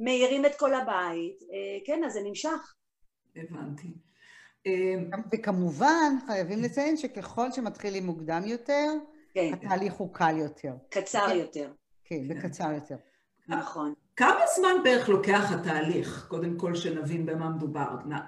[0.00, 1.42] מעירים את כל הבית.
[1.42, 2.74] אה, כן, אז זה נמשך.
[3.36, 3.88] הבנתי.
[4.66, 4.72] אה,
[5.32, 8.92] וכמובן, חייבים לציין שככל שמתחילים מוקדם יותר,
[9.34, 10.72] כן, התהליך הוא קל יותר.
[10.90, 11.70] קצר יותר,
[12.04, 12.96] כן, וקצר יותר.
[13.48, 13.94] נכון.
[14.16, 16.26] כמה זמן בערך לוקח התהליך?
[16.28, 17.88] קודם כל שנבין במה מדובר.
[18.06, 18.18] נע-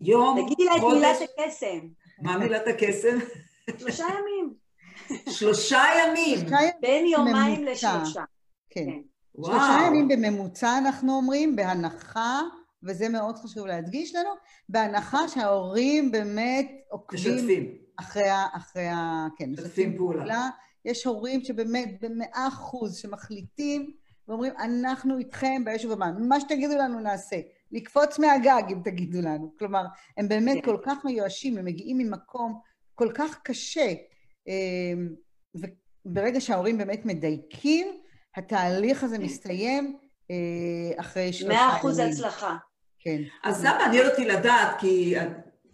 [0.00, 1.78] יום, תגידי לה את חודש, מילת הקסם.
[2.22, 3.18] מה מילת הקסם?
[3.78, 4.54] שלושה ימים.
[5.28, 6.38] שלושה ימים.
[6.80, 7.64] בין יומיים.
[7.64, 8.24] לשלושה.
[8.70, 8.84] כן.
[8.84, 9.00] כן.
[9.36, 9.78] שלושה.
[9.86, 12.40] ימים בממוצע אנחנו אומרים, בהנחה,
[12.84, 14.30] וזה מאוד חשוב להדגיש לנו,
[14.68, 17.76] בהנחה שההורים באמת עוקבים משתפים.
[17.96, 18.46] אחרי ה...
[18.52, 19.26] אחרי ה...
[19.36, 20.48] כן, משתפים פעולה.
[20.84, 23.90] יש הורים שבאמת במאה אחוז שמחליטים
[24.28, 27.36] ואומרים, אנחנו איתכם באש ובמים, מה שתגידו לנו נעשה.
[27.72, 29.54] לקפוץ מהגג אם תגידו לנו.
[29.58, 29.84] כלומר,
[30.16, 30.64] הם באמת כן.
[30.64, 32.60] כל כך מיואשים, הם מגיעים ממקום
[32.94, 33.92] כל כך קשה.
[34.48, 35.14] אמ,
[35.54, 37.86] וברגע שההורים באמת מדייקים,
[38.36, 39.98] התהליך הזה מסתיים
[40.30, 41.68] אה, אחרי שלושה ימים.
[41.68, 42.56] מאה אחוז הצלחה.
[43.04, 43.22] כן.
[43.44, 45.14] אז זה מעניין אותי לדעת, כי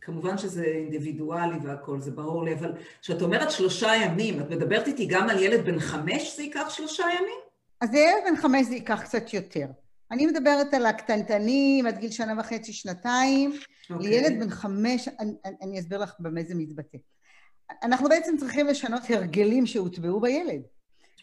[0.01, 5.07] כמובן שזה אינדיבידואלי והכל, זה ברור לי, אבל כשאת אומרת שלושה ימים, את מדברת איתי
[5.07, 7.39] גם על ילד בן חמש זה ייקח שלושה ימים?
[7.81, 9.67] אז לילד בן חמש זה ייקח קצת יותר.
[10.11, 13.53] אני מדברת על הקטנטנים עד גיל שנה וחצי, שנתיים.
[13.91, 14.09] אוקיי.
[14.11, 16.99] לילד בן חמש, אני- אני אסביר לך במה זה מתבטא.
[17.83, 20.63] אנחנו בעצם צריכים לשנות הרגלים שהוטבעו בילד.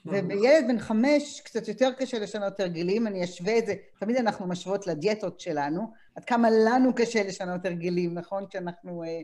[0.08, 4.88] ובילד בן חמש קצת יותר קשה לשנות הרגלים, אני אשווה את זה, תמיד אנחנו משוות
[4.88, 8.46] לדיאטות שלנו, עד כמה לנו קשה לשנות הרגלים, נכון?
[8.50, 9.22] כשאנחנו אה,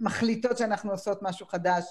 [0.00, 1.84] מחליטות שאנחנו עושות משהו חדש.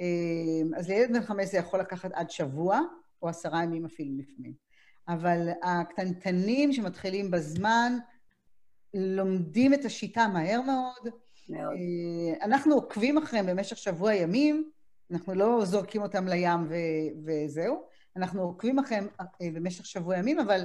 [0.00, 2.80] אה, אז לילד בן חמש זה יכול לקחת עד שבוע,
[3.22, 4.52] או עשרה ימים אפילו לפעמים.
[5.08, 7.98] אבל הקטנטנים שמתחילים בזמן,
[8.94, 11.14] לומדים את השיטה מהר מאוד,
[11.48, 11.72] מאוד.
[11.72, 14.70] אה, אנחנו עוקבים אחריהם במשך שבוע ימים,
[15.10, 17.82] אנחנו לא זורקים אותם לים ו- וזהו,
[18.16, 20.64] אנחנו עוקבים אחריהם אה, במשך שבוע ימים, אבל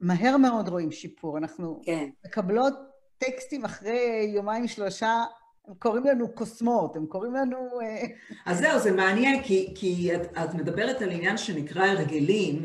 [0.00, 1.38] מהר מאוד רואים שיפור.
[1.38, 2.08] אנחנו כן.
[2.26, 2.74] מקבלות
[3.18, 5.24] טקסטים אחרי יומיים שלושה,
[5.68, 7.80] הם קוראים לנו קוסמות, הם קוראים לנו...
[7.82, 8.06] אה,
[8.46, 12.62] אז זהו, זה מעניין, כי, כי את, את מדברת על עניין שנקרא הרגלים,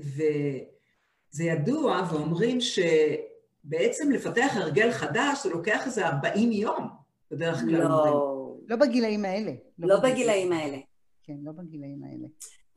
[0.00, 6.88] וזה ידוע, ואומרים שבעצם לפתח הרגל חדש זה לוקח איזה 40 יום,
[7.30, 8.12] בדרך כלל אומרים.
[8.12, 8.37] לא,
[8.68, 9.52] לא בגילאים האלה.
[9.78, 10.78] לא בגילאים האלה.
[11.22, 12.28] כן, לא בגילאים האלה.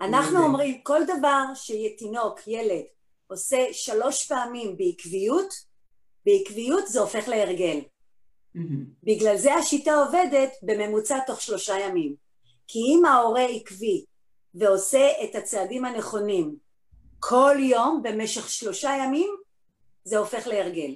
[0.01, 2.83] אנחנו זה- אומרים, כל דבר שתינוק, ילד,
[3.27, 5.53] עושה שלוש פעמים בעקביות,
[6.25, 7.79] בעקביות זה הופך להרגל.
[8.55, 8.85] מהמם.
[9.03, 12.15] בגלל זה השיטה עובדת בממוצע תוך שלושה ימים.
[12.67, 14.05] כי אם ההורה עקבי
[14.55, 16.55] ועושה את הצעדים הנכונים
[17.19, 19.29] כל יום במשך שלושה ימים,
[20.03, 20.95] זה הופך להרגל.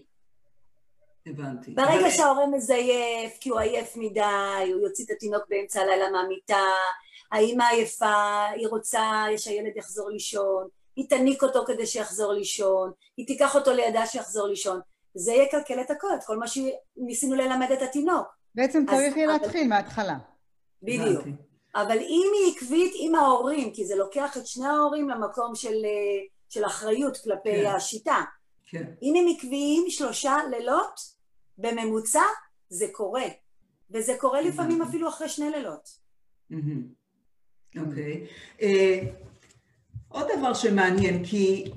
[1.28, 1.72] הבנתי.
[1.72, 4.22] ברגע אבל- שההורה מזייף, כי הוא עייף מדי,
[4.74, 6.64] הוא יוציא את התינוק באמצע הלילה מהמיטה,
[7.32, 9.02] האמא עייפה, היא רוצה
[9.38, 14.80] שהילד יחזור לישון, היא תניק אותו כדי שיחזור לישון, היא תיקח אותו לידה שיחזור לישון.
[15.14, 18.28] זה יקלקל את הכל, את כל מה שניסינו ללמד את התינוק.
[18.56, 20.16] בעצם אז- צריך יהיה אבל- להתחיל מההתחלה.
[20.84, 21.22] בדיוק.
[21.22, 21.32] הבנתי.
[21.76, 26.22] אבל אם היא עקבית עם ההורים, כי זה לוקח את שני ההורים למקום של, אה,
[26.50, 27.66] של אחריות כלפי כן.
[27.76, 28.22] השיטה,
[28.70, 28.84] כן.
[29.04, 31.15] אם הם עקביים שלושה לילות,
[31.58, 32.24] בממוצע
[32.70, 33.24] זה קורה.
[33.92, 34.90] וזה קורה לפעמים הבנתי.
[34.90, 35.90] אפילו אחרי שני לילות.
[36.50, 36.84] מהמם.
[37.78, 38.28] אוקיי.
[38.62, 39.00] אה,
[40.10, 41.72] עוד דבר שמעניין, כי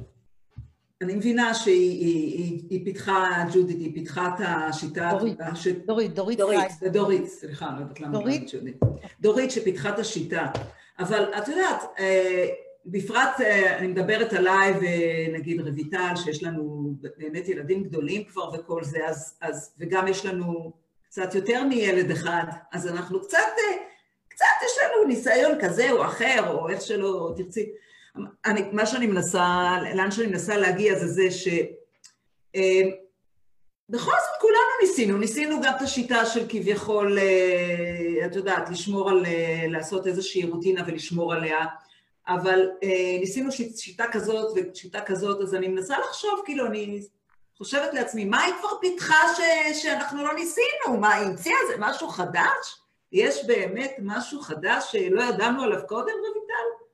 [1.03, 5.11] אני מבינה שהיא היא- היא- היא פיתחה, ג'ודית, היא פיתחה את השיטה...
[5.19, 5.41] דורית.
[5.41, 6.61] הש- דורית, דורית דורית.
[6.81, 8.51] זה דורית, סליחה, לא יודעת למה דורית?
[9.21, 10.47] דורית שפיתחה את השיטה.
[10.99, 12.47] אבל את יודעת, אה,
[12.91, 18.99] בפרט אה, אני מדברת עליי ונגיד רויטל, שיש לנו באמת ילדים גדולים כבר וכל זה,
[19.07, 20.73] אז, אז, וגם יש לנו
[21.05, 23.77] קצת יותר מילד אחד, אז אנחנו קצת, אה,
[24.29, 27.71] קצת יש לנו ניסיון כזה או אחר, או איך שלא תרצי.
[28.47, 31.49] אני, מה שאני מנסה, לאן שאני מנסה להגיע זה זה ש...
[32.57, 32.83] אה,
[33.89, 37.19] בכל זאת כולנו ניסינו, ניסינו גם את השיטה של כביכול,
[38.27, 39.25] את יודעת, לשמור על,
[39.69, 41.67] לעשות איזושהי רוטינה ולשמור עליה,
[42.29, 42.89] אבל אה,
[43.21, 47.03] ניסינו שיט- שיטה כזאת ושיטה כזאת, אז אני מנסה לחשוב, כאילו, אני
[47.59, 49.41] חושבת לעצמי, מה היא כבר פיתחה ש,
[49.83, 51.01] שאנחנו לא ניסינו?
[51.01, 52.81] מה, היא המציאה איזה משהו חדש?
[53.13, 56.85] יש באמת משהו חדש שלא ידענו עליו קודם, רויטל?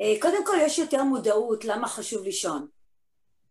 [0.00, 2.66] אה, קודם כל יש יותר מודעות למה חשוב לישון.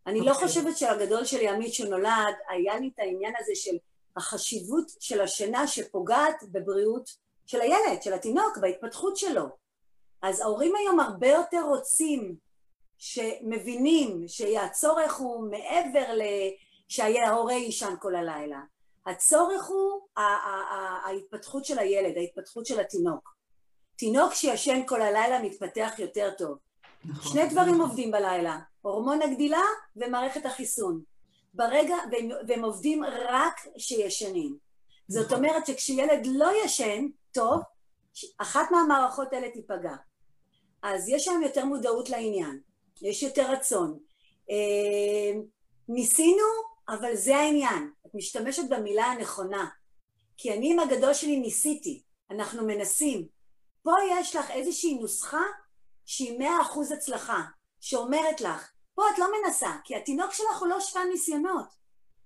[0.06, 0.46] אני לא אוקיי.
[0.48, 3.76] חושבת שהגדול שלי, עמית, שנולד, היה לי את העניין הזה של
[4.16, 7.10] החשיבות של השינה שפוגעת בבריאות
[7.46, 9.67] של הילד, של התינוק, בהתפתחות שלו.
[10.22, 12.36] אז ההורים היום הרבה יותר רוצים,
[12.98, 16.22] שמבינים שהצורך הוא מעבר ל...
[16.88, 18.60] שההורה יישן כל הלילה.
[19.06, 20.00] הצורך הוא
[21.04, 23.34] ההתפתחות של הילד, ההתפתחות של התינוק.
[23.96, 26.58] תינוק שישן כל הלילה מתפתח יותר טוב.
[27.04, 27.32] נכון.
[27.32, 29.62] שני דברים עובדים בלילה, הורמון הגדילה
[29.96, 31.02] ומערכת החיסון.
[31.54, 34.56] ברגע, והם, והם עובדים רק כשישנים.
[35.08, 35.38] זאת נכון.
[35.38, 37.60] אומרת שכשילד לא ישן טוב,
[38.38, 39.94] אחת מהמערכות האלה תיפגע.
[40.82, 42.60] אז יש שם יותר מודעות לעניין,
[43.02, 43.98] יש יותר רצון.
[44.50, 45.40] אה,
[45.88, 46.46] ניסינו,
[46.88, 47.92] אבל זה העניין.
[48.06, 49.68] את משתמשת במילה הנכונה.
[50.36, 53.28] כי אני עם הגדול שלי ניסיתי, אנחנו מנסים.
[53.82, 55.42] פה יש לך איזושהי נוסחה
[56.06, 57.42] שהיא מאה אחוז הצלחה,
[57.80, 61.66] שאומרת לך, פה את לא מנסה, כי התינוק שלך הוא לא שפן ניסיונות.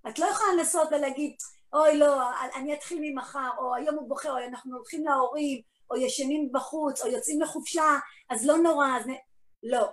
[0.08, 1.36] את לא יכולה לנסות ולהגיד,
[1.72, 2.20] אוי לא,
[2.54, 5.60] אני אתחיל ממחר, או היום הוא בוכה, או אנחנו הולכים להורים,
[5.92, 7.98] או ישנים בחוץ, או יוצאים לחופשה,
[8.30, 9.06] אז לא נורא, אז.
[9.62, 9.88] לא.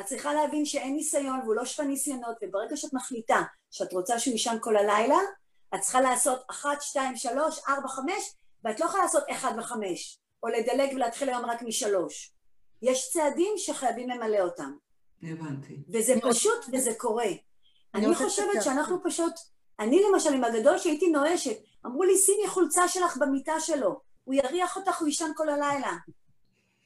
[0.00, 4.32] את צריכה להבין שאין ניסיון והוא לא שפן ניסיונות, וברגע שאת מחליטה שאת רוצה שהוא
[4.32, 5.18] יישן כל הלילה,
[5.74, 8.34] את צריכה לעשות אחת, שתיים, שלוש, ארבע, חמש,
[8.64, 12.32] ואת לא יכולה לעשות אחד וחמש, או לדלג ולהתחיל היום רק משלוש.
[12.82, 14.72] יש צעדים שחייבים למלא אותם.
[15.22, 15.76] הבנתי.
[15.88, 17.30] וזה פשוט וזה קורה.
[17.94, 18.62] אני חושבת.
[18.62, 19.32] שאנחנו פשוט,
[19.80, 24.76] אני למשל עם הגדול שהייתי נואשת, אמרו לי שימי חולצה שלך במיטה שלו, הוא יריח
[24.76, 25.92] אותך, הוא יישן כל הלילה.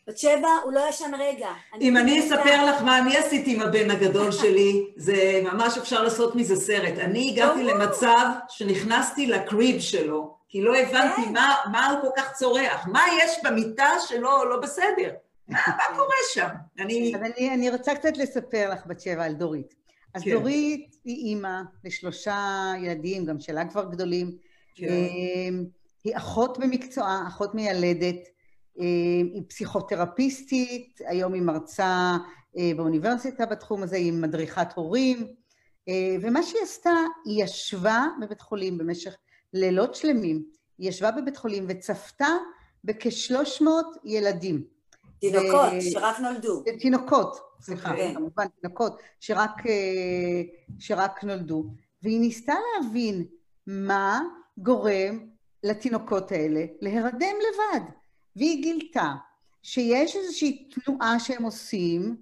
[0.07, 1.49] בת שבע, הוא לא ישן רגע.
[1.81, 2.21] אם אני.
[2.21, 6.99] אספר לך מה אני עשיתי עם הבן הגדול שלי, זה ממש אפשר לעשות מזה סרט.
[6.99, 7.65] אני הגעתי.
[7.65, 11.33] למצב שנכנסתי לקריב שלו, כי לא הבנתי כן.
[11.33, 15.11] מה, מה הוא כל כך צורח, מה יש במיטה שלו לא בסדר.
[15.49, 16.49] מה, מה קורה שם?
[16.79, 17.13] אני...
[17.15, 19.75] אז אני, אני רוצה קצת לספר לך, בת שבע, על דורית.
[20.15, 20.31] אז כן.
[20.31, 24.37] דורית היא אימא לשלושה ילדים, גם שלה כבר גדולים.
[24.75, 24.87] כן.
[26.05, 28.29] היא אחות במקצועה, אחות מיילדת.
[28.79, 28.85] אמ,
[29.35, 32.17] היא פסיכותרפיסטית, היום היא מרצה
[32.59, 35.27] אה, באוניברסיטה בתחום הזה, היא מדריכת הורים.
[35.89, 36.95] אה, ומה שהיא עשתה,
[37.25, 39.17] היא ישבה בבית חולים במשך
[39.53, 40.43] לילות שלמים.
[40.79, 42.29] היא ישבה בבית חולים וצפתה
[42.85, 43.65] בכ-300
[44.05, 44.65] ילדים.
[45.21, 46.63] תינוקות שרק נולדו.
[46.81, 48.15] תינוקות, סליחה, אוקיי.
[48.15, 50.43] כמובן תינוקות, שרק, אה,
[50.79, 51.65] שרק נולדו.
[52.03, 53.25] והיא ניסתה להבין
[53.67, 54.21] מה
[54.59, 55.32] גורם
[55.63, 57.85] לתינוקות האלה להירדם לבד.
[58.37, 59.13] והיא גילתה
[59.63, 62.17] שיש איזושהי תנועה שהם עושים,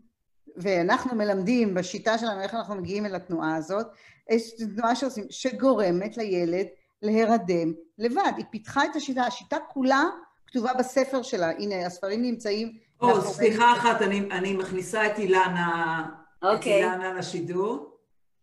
[0.56, 3.86] ואנחנו מלמדים בשיטה שלנו איך אנחנו מגיעים אל התנועה הזאת,
[4.30, 6.66] יש תנועה שעושים, שגורמת לילד
[7.02, 8.32] להירדם לבד.
[8.36, 10.04] היא פיתחה את השיטה, השיטה כולה
[10.46, 11.50] כתובה בספר שלה.
[11.50, 12.78] הנה, הספרים נמצאים.
[13.00, 16.06] או, סליחה אחת, אני, אני מכניסה את אילנה,
[16.38, 17.96] את אוקיי, אילנה לשידור.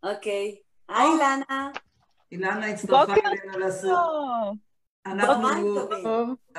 [0.03, 0.55] אוקיי.
[0.89, 1.71] היי לנה.
[2.31, 3.99] אילנה הצטרפה אלינו לעשות...
[5.11, 5.79] אנחנו...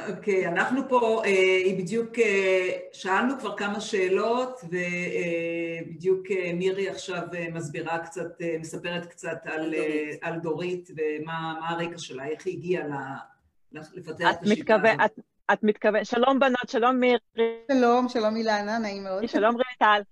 [0.08, 1.30] אוקיי, אנחנו פה, אה,
[1.64, 8.56] היא בדיוק, אה, שאלנו כבר כמה שאלות, ובדיוק אה, מירי עכשיו אה, מסבירה קצת, אה,
[8.60, 10.18] מספרת קצת על, על אה, דורית.
[10.22, 12.84] על דורית ומה מה הרקע שלה, איך היא הגיעה
[13.72, 14.86] לפתח את השיטה הזאת.
[15.04, 15.18] את,
[15.52, 17.18] את מתכוון, שלום בנות, שלום מירי,
[17.72, 19.28] שלום, שלום אילנה, נעים מאוד.
[19.28, 20.02] שלום רויטל,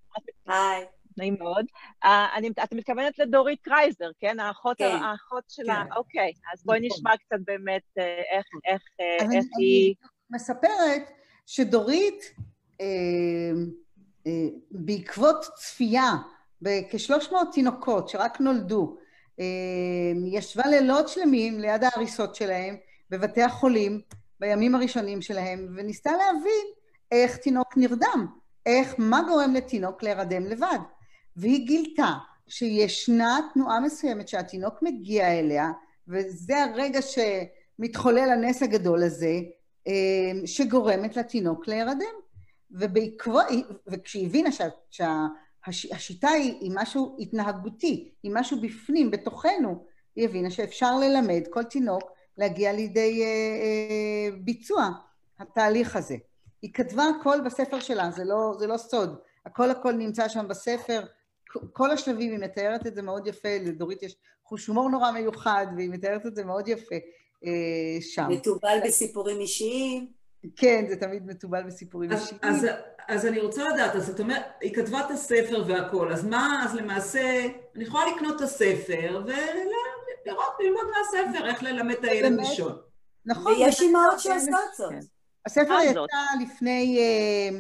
[0.47, 0.96] היי.
[1.19, 1.67] נעים מאוד.
[2.05, 4.41] אה, אני, את מתכוונת לדורית קרייזר, כן?
[4.41, 4.97] האחות, כן.
[5.03, 5.93] האחות שלה, כן.
[5.97, 6.33] אוקיי.
[6.55, 6.97] אז בואי נכון.
[6.99, 8.05] נשמע קצת באמת אה,
[8.37, 9.95] איך, איך, אה, אז אני- איך היא...
[10.31, 11.11] מספרת
[11.47, 12.35] שדורית,
[12.81, 12.87] אה,
[14.27, 14.33] אה,
[14.71, 16.13] בעקבות צפייה
[16.63, 18.97] בכ-300 תינוקות שרק נולדו,
[19.41, 19.45] אה,
[20.33, 22.77] ישבה לילות שלמים ליד ההריסות שלהם
[23.11, 24.01] בבתי החולים
[24.41, 26.67] בימים הראשונים שלהם, וניסתה להבין
[27.13, 28.27] איך תינוק נרדם,
[28.67, 30.79] איך, מה גורם לתינוק להירדם לבד.
[31.37, 32.13] והיא גילתה
[32.49, 35.71] שישנה תנועה מסוימת שהתינוק מגיע אליה,
[36.09, 39.41] וזה הרגע שמתחולל הנס הגדול הזה,
[39.89, 42.27] אה, שגורמת לתינוק להירדם.
[42.71, 43.45] ובעקבות,
[43.87, 44.51] וכשהיא הבינה
[44.91, 45.27] שה,
[45.71, 49.85] שהשיטה היא, היא משהו התנהגותי, היא משהו בפנים, בתוכנו,
[50.17, 52.03] היא הבינה שאפשר ללמד כל תינוק
[52.39, 54.89] להגיע לידי אה, אה, ביצוע
[55.39, 56.17] התהליך הזה.
[56.63, 59.19] היא כתבה הכל בספר שלה, זה לא, זה לא סוד.
[59.47, 61.05] הכל הכל נמצא שם בספר,
[61.73, 65.91] כל השלבים, היא מתארת את זה מאוד יפה, לדורית יש חוש הומור נורא מיוחד, והיא
[65.91, 66.95] מתארת את זה מאוד יפה
[67.45, 68.29] אה, שם.
[68.31, 70.17] מתובל בסיפורים אישיים.
[70.57, 72.41] כן, זה תמיד מתובל בסיפורים אז, אישיים.
[72.43, 72.67] אז,
[73.09, 76.75] אז אני רוצה לדעת, אז זאת אומרת, היא כתבה את הספר והכל, אז מה, אז
[76.75, 82.41] למעשה, אני יכולה לקנות את הספר ולראות, ללמוד מהספר, איך ללמד את הילד?
[82.41, 82.77] לישון.
[83.27, 83.53] נכון.
[83.53, 84.91] ויש אימהות שעושות זאת.
[84.91, 85.01] כן.
[85.47, 86.09] הספר מה יצא זאת?
[86.43, 87.59] לפני אה,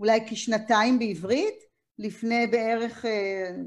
[0.00, 1.64] אולי כשנתיים בעברית,
[1.98, 3.04] לפני בערך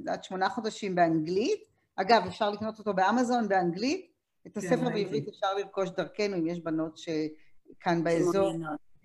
[0.08, 1.62] עד שמונה חודשים באנגלית.
[1.96, 4.18] אגב, אפשר לקנות אותו באמזון באנגלית.
[4.48, 4.90] את כן, הספר.
[4.90, 8.52] בעברית אפשר לרכוש דרכנו, אם יש בנות שכאן באזור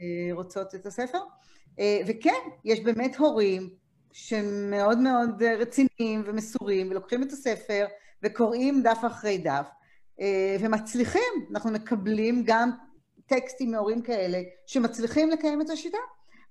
[0.01, 1.19] אה, רוצות את הספר.
[1.79, 3.71] אה, וכן, יש באמת הורים
[4.13, 7.87] שמאוד מאוד אה, רציניים ומסורים, ולוקחים את הספר
[8.23, 9.67] וקוראים דף אחרי דף,
[10.21, 11.47] אה, ומצליחים.
[11.51, 12.71] אנחנו מקבלים גם
[13.27, 15.99] טקסטים מהורים כאלה שמצליחים לקיים את השיטה.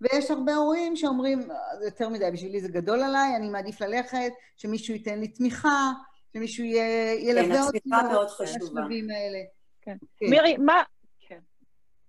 [0.02, 4.32] ויש הרבה הורים שאומרים, "אה, זה יותר מדי, בשבילי זה גדול עליי, אני מעדיף ללכת,
[4.58, 5.92] שמישהו ייתן לי תמיכה,
[6.34, 6.78] שמישהו י-
[7.20, 8.82] ילווה אותי התמיכה מאוד חשובה.
[9.82, 9.96] כן.
[10.20, 10.26] כן.
[10.30, 10.84] מירי, מה...
[11.28, 11.40] כן.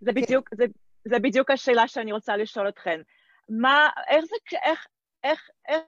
[0.01, 0.65] זה בדיוק, זה,
[1.09, 3.01] זה בדיוק השאלה שאני רוצה לשאול אתכן.
[3.49, 4.87] מה, איך זה, כש- איך,
[5.25, 5.83] איך, איך,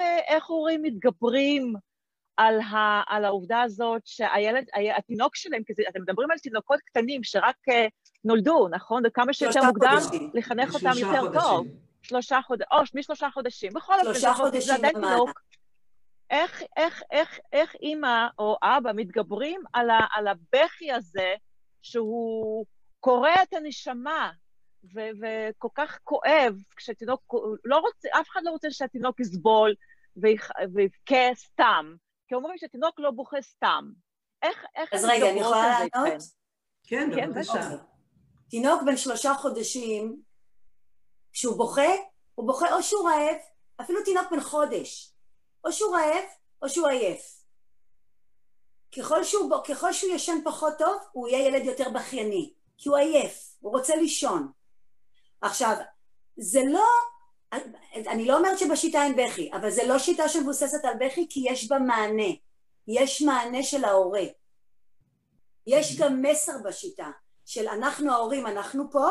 [0.00, 1.74] אה, איך הורים מתגברים
[2.38, 4.64] על, ה, על העובדה הזאת שהילד,
[4.96, 7.86] התינוק שלהם, כי זה- אתם מדברים על תינוקות קטנים שרק אה,
[8.24, 9.02] נולדו, נכון?
[9.06, 10.30] וכמה שיותר מוקדם, חודשים.
[10.34, 11.58] לחנך אותם שלושה יותר טוב.
[11.58, 11.78] חודשים.
[12.02, 13.72] שלושה חודשים, או משלושה חודשים.
[13.74, 14.92] בכל אופן, שלושה חודשים ומעלה.
[14.92, 15.40] תינוק.
[16.30, 21.34] איך, איך, איך, איך אימא או אבא מתגברים על, ה, על הבכי הזה,
[21.82, 22.66] שהוא
[23.00, 24.30] קורע את הנשמה,
[24.94, 27.34] ו, וכל כך כואב, כשתינוק,
[27.64, 29.74] לא רוצה, אף אחד לא רוצה שהתינוק יסבול
[30.16, 31.94] ויבכה סתם,
[32.28, 33.84] כי אומרים שתינוק לא בוכה סתם.
[34.42, 36.22] איך, איך אז רגע, אני יכולה לענות?
[36.82, 37.52] כן, כן, בבקשה.
[37.52, 37.76] אוקיי.
[38.50, 40.22] תינוק בן שלושה חודשים,
[41.32, 41.88] כשהוא בוכה,
[42.34, 43.36] הוא בוכה או שהוא רעב,
[43.80, 45.12] אפילו תינוק בן חודש,
[45.64, 46.24] או שהוא רעב
[46.62, 47.34] או שהוא עייף.
[48.98, 52.96] ככל שהוא, ב- ככל שהוא ישן פחות טוב, הוא יהיה ילד יותר בכייני, כי הוא
[52.98, 54.52] עייף, הוא רוצה לישון.
[55.40, 55.76] עכשיו,
[56.36, 56.86] זה לא,
[57.94, 61.68] אני לא אומרת שבשיטה אין בכי, אבל זה לא שיטה שמבוססת על בכי, כי יש
[61.68, 62.32] בה מענה.
[62.88, 64.24] יש מענה של ההורה.
[65.66, 67.10] יש גם מסר בשיטה,
[67.46, 69.06] של אנחנו ההורים, אנחנו פה,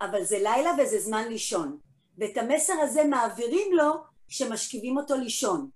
[0.00, 1.78] אבל זה לילה וזה זמן לישון.
[2.18, 3.92] ואת המסר הזה מעבירים לו
[4.28, 5.70] כשמשכיבים אותו לישון.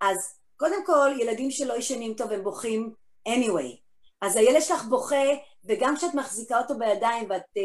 [0.00, 2.94] אז קודם כל, ילדים שלא ישנים טוב הם בוכים
[3.28, 3.76] anyway.
[4.20, 5.26] אז הילד שלך בוכה,
[5.64, 7.62] וגם כשאת מחזיקה אותו בידיים ואת אה,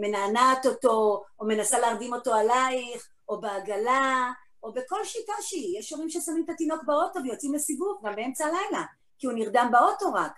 [0.00, 4.32] מנענעת אותו, או מנסה להרדים אותו עלייך, או בעגלה,
[4.62, 5.78] או בכל שיטה שהיא.
[5.78, 8.84] יש הורים ששמים את התינוק באוטו ויוצאים לסיבוב, גם באמצע הלילה,
[9.18, 10.32] כי הוא נרדם באוטו רק.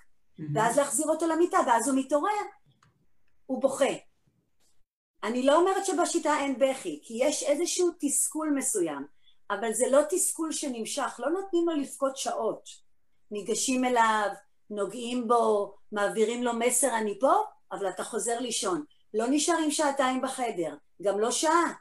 [0.54, 2.42] ואז להחזיר אותו למיטה, ואז הוא מתעורר,
[3.46, 3.92] הוא בוכה.
[5.24, 9.06] אני לא אומרת שבשיטה אין בכי, כי יש איזשהו תסכול מסוים,
[9.50, 12.68] אבל זה לא תסכול שנמשך, לא נותנים לו לבכות שעות.
[13.30, 14.28] ניגשים אליו,
[14.70, 17.32] נוגעים בו, מעבירים לו מסר אני פה,
[17.72, 18.84] אבל אתה חוזר לישון.
[19.14, 21.72] לא נשארים שעתיים בחדר, גם לא שעה.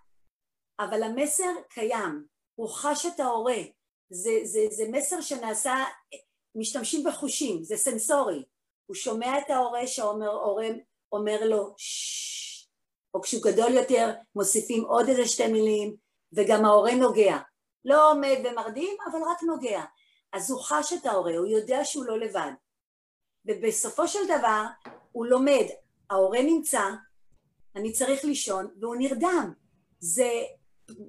[0.79, 2.25] אבל המסר קיים,
[2.55, 3.61] הוא חש את ההורה.
[4.09, 5.75] זה, זה, זה מסר שנעשה,
[6.55, 8.43] משתמשים בחושים, זה סנסורי.
[8.85, 10.67] הוא שומע את ההורה שההורה
[11.11, 12.67] אומר לו ששש,
[13.13, 15.95] או כשהוא גדול יותר מוסיפים עוד איזה שתי מילים,
[16.33, 17.37] וגם ההורה נוגע.
[17.85, 19.83] לא עומד ומרדים, אבל רק נוגע.
[20.33, 22.51] אז הוא חש את ההורה, הוא יודע שהוא לא לבד.
[23.45, 24.63] ובסופו של דבר
[25.11, 25.65] הוא לומד,
[26.11, 26.83] ההורה נמצא,
[27.75, 29.53] אני צריך לישון, והוא נרדם.
[29.99, 30.29] זה,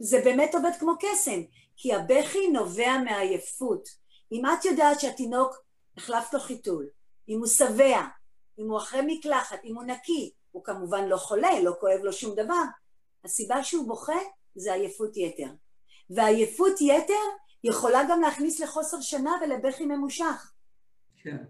[0.01, 1.41] זה באמת עובד כמו קסם,
[1.77, 3.89] כי הבכי נובע מעייפות.
[4.33, 5.57] אם את יודעת שהתינוק,
[5.97, 6.89] החלפת לו חיתול,
[7.29, 8.01] אם הוא שבע,
[8.59, 12.35] אם הוא אחרי מקלחת, אם הוא נקי, הוא כמובן לא חולה, לא כואב לו שום
[12.37, 12.63] דבר,
[13.25, 14.19] הסיבה שהוא בוכה
[14.55, 15.49] זה עייפות יתר.
[16.11, 17.25] ועייפות יתר
[17.65, 20.53] יכולה גם להכניס לחוסר שינה ולבכי ממושך.
[21.23, 21.45] כן.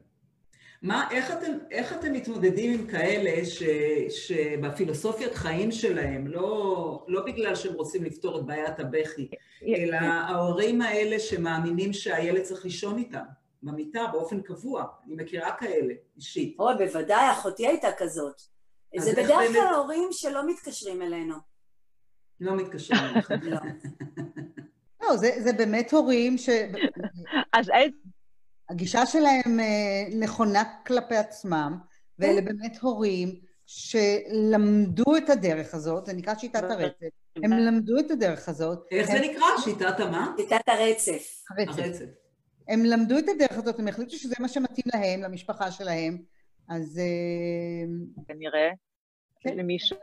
[0.82, 3.62] מה, איך אתם, איך אתם מתמודדים עם כאלה ש,
[4.08, 9.28] שבפילוסופיית חיים שלהם, לא, לא בגלל שהם רוצים לפתור את בעיית הבכי,
[9.66, 13.24] אלא ההורים האלה שמאמינים שהילד צריך לישון איתם,
[13.62, 14.84] במיטה, באופן קבוע.
[15.06, 16.56] אני מכירה כאלה, אישית.
[16.58, 18.42] או, בוודאי, אחותי הייתה כזאת.
[18.98, 21.34] אז זה בדרך באמת- כלל הורים שלא מתקשרים אלינו.
[22.40, 23.34] לא מתקשרים אליכם.
[23.42, 23.58] לא.
[25.02, 26.36] לא, זה, זה באמת הורים
[27.52, 27.96] אז איזה...
[28.72, 31.78] שהגישה שלהם אה, נכונה כלפי עצמם,
[32.18, 37.06] ואלה באמת הורים שלמדו את הדרך הזאת, זה נקרא שיטת הרצף,
[37.36, 39.46] הם למדו את הדרך הזאת, איך זה נקרא?
[39.64, 40.34] שיטת המה?
[40.36, 41.44] שיטת הרצף.
[41.50, 42.04] הרצף.
[42.68, 46.18] הם למדו את הדרך הזאת, הם החליטו שזה מה שמתאים להם, למשפחה שלהם,
[46.68, 48.70] אז אה, כנראה,
[49.40, 49.56] כן.
[49.56, 49.96] למישהו.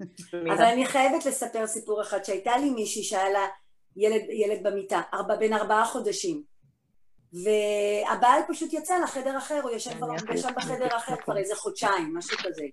[0.54, 3.46] אבל אני חייבת לספר סיפור אחד, שהייתה לי מישהי שהיה לה
[3.96, 6.55] ילד, ילד במיטה, ארבע, בן ארבעה חודשים.
[7.32, 12.38] והבעל פשוט יצא לחדר אחר, הוא ישב כבר ישב בחדר אחר כבר איזה חודשיים, משהו
[12.38, 12.64] כזה.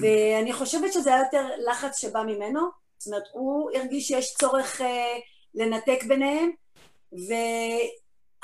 [0.00, 2.60] ואני חושבת שזה היה יותר לחץ שבא ממנו,
[2.98, 5.18] זאת אומרת, הוא הרגיש שיש צורך אה,
[5.54, 6.50] לנתק ביניהם,
[7.12, 7.32] ו...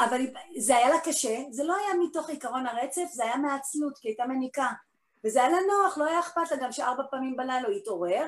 [0.00, 0.20] אבל
[0.58, 4.24] זה היה לה קשה, זה לא היה מתוך עיקרון הרצף, זה היה מעצלות, כי הייתה
[4.26, 4.68] מניקה.
[5.24, 8.26] וזה היה לה נוח, לא היה אכפת לה גם שארבע פעמים בלילה הוא יתעורר,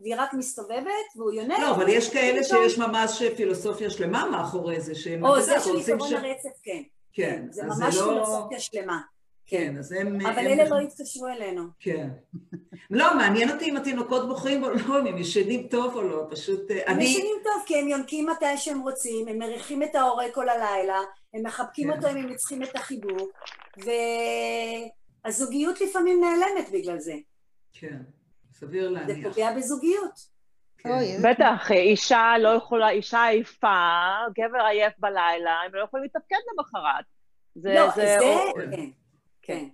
[0.00, 1.58] והיא רק מסתובבת, והוא יונק.
[1.58, 5.24] לא, אבל יש כאלה שיש ממש פילוסופיה שלמה מאחורי זה, שהם...
[5.24, 6.82] או, זה של ש- הרצף, כן.
[7.12, 8.06] כן, זה אז ממש זה לא...
[8.06, 9.00] פילוסופיה שלמה.
[9.46, 10.20] כן, אז הם...
[10.20, 11.62] אבל אלה לא יתקשרו אלינו.
[11.80, 12.08] כן.
[12.90, 16.70] לא, מעניין אותי אם התינוקות בוכים או לא, אם הם ישנים טוב או לא, פשוט...
[16.70, 17.04] אה, הם אני...
[17.04, 20.98] ישנים טוב, כי הם יונקים מתי שהם רוצים, הם מריחים את ההורה כל הלילה,
[21.34, 21.96] הם מחבקים כן.
[21.96, 23.30] אותו אם הם צריכים את החיבוק,
[25.24, 27.14] והזוגיות לפעמים נעלמת בגלל זה.
[27.72, 27.98] כן,
[28.52, 29.28] סביר זה להניח.
[29.28, 30.38] פוגע בזוגיות.
[30.78, 31.22] כן.
[31.30, 34.02] בטח, אישה לא יכולה, אישה עייפה,
[34.38, 37.04] גבר עייף בלילה, הם לא יכולים לתפקד למחרת.
[37.54, 38.16] זה, לא, זה...
[38.20, 38.34] זה,
[38.70, 38.90] כן,
[39.42, 39.64] כן.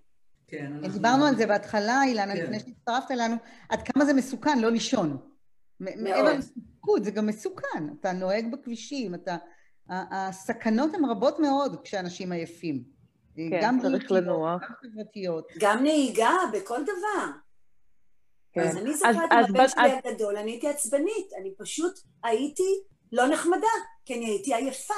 [0.48, 2.42] כן, אנחנו- דיברנו על זה בהתחלה, אילנה, כן.
[2.42, 3.36] לפני שהצטרפת אלינו,
[3.68, 5.16] עד כמה זה מסוכן לא לישון.
[5.80, 7.84] מעבר לתפקוד, זה גם מסוכן.
[8.00, 9.36] אתה נוהג בכבישים, אתה...
[9.88, 12.82] ה- הסכנות הן רבות מאוד כשאנשים עייפים.
[13.36, 14.62] כן, צריך לנוח.
[14.62, 15.48] גם חברתיות.
[15.60, 17.30] גם נהיגה, בכל דבר.
[18.54, 18.60] כן.
[18.60, 21.94] אז אני זוכרת עם הבן שלי הגדול, אני הייתי עצבנית, אני פשוט
[22.24, 22.82] הייתי
[23.12, 23.66] לא נחמדה,
[24.04, 24.94] כי אני הייתי עייפה.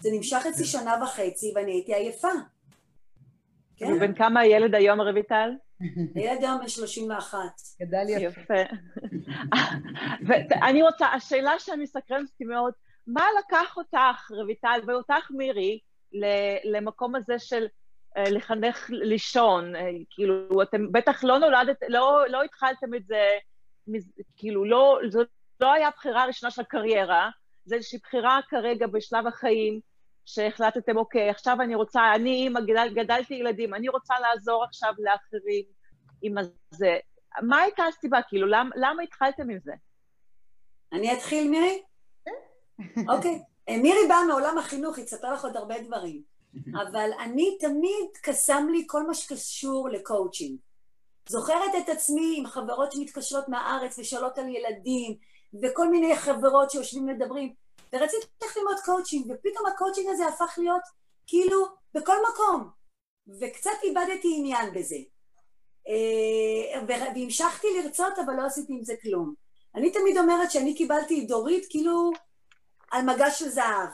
[0.00, 2.28] זה נמשך אצלי שנה וחצי ואני הייתי עייפה.
[3.76, 5.50] כן, ובן כמה הילד היום, רויטל?
[6.14, 7.38] הילד היום בן 31.
[7.82, 8.54] גדל יפה.
[10.26, 12.72] ואני רוצה, השאלה שמסקרנת אותי מאוד,
[13.06, 15.78] מה לקח אותך, רויטל, ואותך, מירי,
[16.12, 17.66] ל- למקום הזה של
[18.16, 19.76] לחנך לישון?
[19.76, 23.30] אה, כאילו, אתם בטח לא נולדת, לא, לא התחלתם את זה,
[24.36, 25.20] כאילו, לא, זו
[25.60, 27.30] לא היה הבחירה הראשונה של הקריירה,
[27.64, 29.80] זה איזושהי בחירה כרגע בשלב החיים,
[30.26, 35.64] שהחלטתם, אוקיי, עכשיו אני רוצה, אני אימא, גדל, גדלתי ילדים, אני רוצה לעזור עכשיו לאחרים
[36.22, 36.96] עם הזה.
[37.42, 38.18] מה הייתה הסיבה?
[38.28, 39.72] כאילו, למ, למה התחלתם עם זה?
[40.92, 41.82] אני אתחיל, מירי?
[43.08, 43.42] אוקיי.
[43.68, 46.22] אה, מירי באה מעולם החינוך, היא תספר לך עוד הרבה דברים.
[46.82, 50.58] אבל אני תמיד קסם לי כל מה שקשור לקואוצ'ינג.
[51.28, 55.16] זוכרת את עצמי עם חברות שמתקשרות מהארץ ושואלות על ילדים,
[55.62, 57.54] וכל מיני חברות שיושבים מדברים,
[57.92, 60.82] ורציתי ללכת ללמוד קואוצ'ינג, ופתאום הקואוצ'ינג הזה הפך להיות
[61.26, 62.70] כאילו בכל מקום.
[63.40, 64.96] וקצת איבדתי עניין בזה.
[65.88, 69.34] אה, והמשכתי לרצות, אבל לא עשיתי עם זה כלום.
[69.74, 72.10] אני תמיד אומרת שאני קיבלתי דורית כאילו
[72.90, 73.88] על מגש של זהב.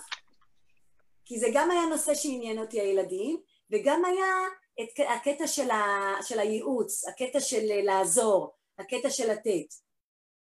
[1.30, 3.36] כי זה גם היה נושא שעניין אותי הילדים,
[3.70, 4.34] וגם היה
[4.82, 5.78] את הקטע של, ה,
[6.22, 9.74] של הייעוץ, הקטע של לעזור, הקטע של לתת.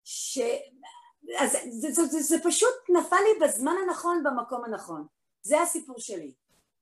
[0.05, 0.39] ש...
[1.39, 5.07] אז זה, זה, זה, זה פשוט נפל לי בזמן הנכון, במקום הנכון.
[5.43, 6.33] זה הסיפור שלי.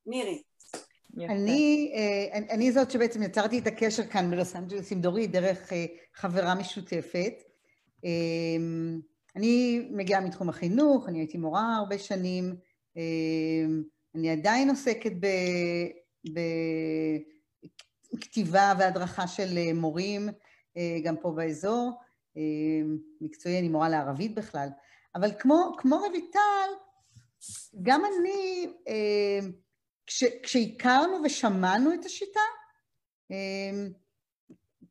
[0.07, 0.42] מירי.
[1.28, 5.72] אני, אה, אני- אני זאת שבעצם יצרתי את הקשר כאן בלוס אנג'לס עם דורית דרך
[5.72, 5.84] אה,
[6.14, 7.34] חברה משותפת.
[8.04, 8.11] אה,
[9.36, 12.57] אני מגיעה מתחום החינוך, אני הייתי מורה הרבה שנים,
[12.96, 13.02] אה,
[14.16, 15.12] אני עדיין עוסקת
[18.14, 20.28] בכתיבה והדרכה של אה, מורים,
[20.76, 21.92] אה, גם פה באזור.
[22.36, 22.42] אה,
[23.20, 24.68] מקצועי, אני מורה לערבית בכלל.
[25.14, 26.70] אבל כמו, כמו רויטל,
[27.82, 28.66] גם אני,
[30.06, 32.40] כש, כשהכרנו ושמענו את השיטה,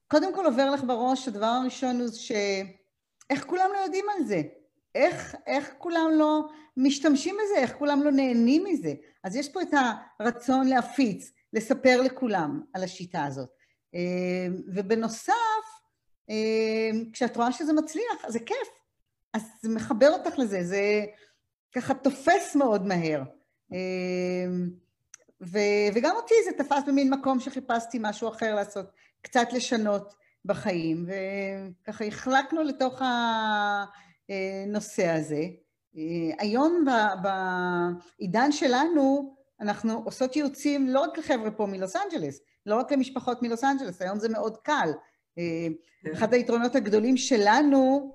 [0.08, 4.42] קודם כל עובר לך בראש, הדבר הראשון הוא שאיך כולם לא יודעים על זה?
[4.96, 7.60] איך, איך כולם לא משתמשים בזה?
[7.60, 8.94] איך כולם לא נהנים מזה?
[9.24, 9.74] אז יש פה את
[10.20, 13.50] הרצון להפיץ, לספר לכולם על השיטה הזאת.
[13.94, 15.34] אמ, ובנוסף,
[16.30, 18.68] אמ, כשאת רואה שזה מצליח, זה כיף.
[19.34, 21.06] אז זה מחבר אותך לזה, זה
[21.76, 23.24] ככה תופס מאוד מהר.
[23.72, 24.70] אמ,
[25.42, 28.86] ו- וגם אותי זה תפס במין מקום שחיפשתי משהו אחר לעשות,
[29.22, 30.14] קצת לשנות
[30.46, 33.02] בחיים, וככה החלקנו לתוך
[34.30, 35.44] הנושא הזה.
[36.40, 37.28] היום ב-
[38.20, 43.64] בעידן שלנו אנחנו עושות ייעוצים לא רק לחבר'ה פה מלוס אנג'לס, לא רק למשפחות מלוס
[43.64, 44.90] אנג'לס, היום זה מאוד קל.
[46.14, 48.14] אחד היתרונות הגדולים שלנו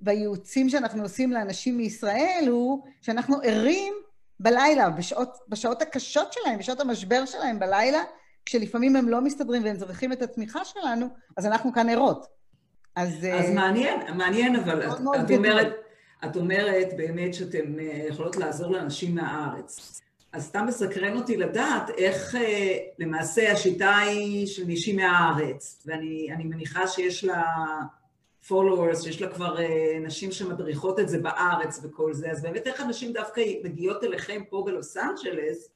[0.00, 3.94] בייעוצים שאנחנו עושים לאנשים מישראל הוא שאנחנו ערים
[4.40, 8.02] בלילה, בשעות, בשעות הקשות שלהם, בשעות המשבר שלהם בלילה,
[8.44, 11.06] כשלפעמים הם לא מסתדרים והם צריכים את התמיכה שלנו,
[11.36, 12.37] אז אנחנו כאן ערות.
[12.98, 13.14] אז...
[13.14, 14.92] אז אה, מעניין, מעניין, אבל את,
[15.24, 15.30] את.
[15.30, 15.66] אומרת,
[16.24, 20.00] את אומרת באמת שאתן אה, יכולות לעזור לאנשים מהארץ.
[20.32, 26.44] אז סתם מסקרן אותי לדעת איך אה, למעשה השיטה היא של מישהי מהארץ, ואני אני
[26.44, 27.42] מניחה שיש לה
[28.48, 29.56] followers, שיש לה כבר
[30.00, 34.62] נשים שמדריכות את זה בארץ וכל זה, אז באמת איך אנשים דווקא מגיעות אליכם פה
[34.66, 35.68] בלוס אנג'לס,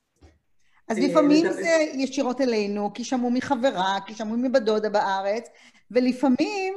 [0.89, 5.49] אז לפעמים לדבר- זה ישירות אלינו, כי שמעו מחברה, כי שמעו מבת דודה בארץ,
[5.91, 6.75] ולפעמים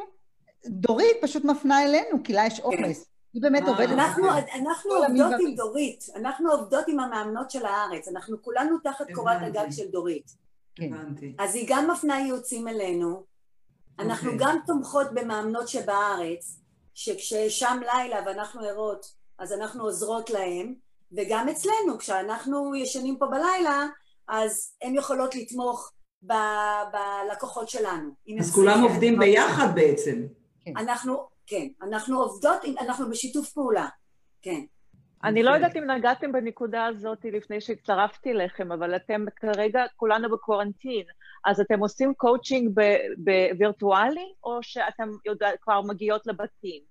[0.67, 3.05] דורית פשוט מפנה אלינו, כי לה יש עומס.
[3.33, 3.89] היא באמת אה, עובדת.
[3.89, 4.27] אנחנו.
[4.29, 5.39] אנחנו עובדות.
[5.39, 9.37] עם דורית, אנחנו עובדות עם המאמנות של הארץ, אנחנו כולנו תחת קורת.
[9.41, 10.31] הגג של דורית.
[10.75, 10.93] כן.
[10.93, 11.35] הבנתי.
[11.39, 13.23] אז היא גם מפנה ייעוצים אלינו,
[13.99, 14.47] אנחנו אוקיי.
[14.47, 16.59] גם תומכות במאמנות שבארץ,
[16.93, 19.05] שכששם לילה ואנחנו ערות,
[19.39, 20.73] אז אנחנו עוזרות להם,
[21.11, 23.87] וגם אצלנו, כשאנחנו ישנים פה בלילה,
[24.27, 25.91] אז הן יכולות לתמוך
[26.23, 28.09] ב- בלקוחות שלנו.
[28.27, 28.83] אם אז כולם.
[28.83, 30.21] עובדים ביחד בעצם.
[30.67, 33.87] אנחנו, כן, אנחנו עובדות, אנחנו בשיתוף פעולה,
[34.41, 34.61] כן.
[35.23, 35.57] אני לא יפה.
[35.57, 41.03] יודעת אם נגעתם בנקודה הזאת לפני שהצטרפתי אליכם, אבל אתם כרגע כולנו בקורנטין,
[41.45, 42.79] אז אתם עושים קואוצ'ינג
[43.17, 46.81] בווירטואלי, או שאתם, יודע, כבר מגיעות לבתים?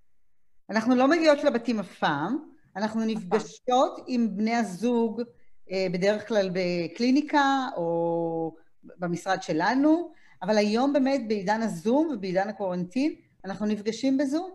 [0.70, 2.38] אנחנו לא מגיעות לבתים אף פעם,
[2.76, 5.22] אנחנו נפגשות עם בני הזוג
[5.70, 8.54] אה, בדרך כלל בקליניקה או
[8.98, 10.12] במשרד שלנו,
[10.42, 13.14] אבל היום באמת בעידן הזום ובעידן ה quarantine,
[13.44, 14.50] אנחנו נפגשים בזום,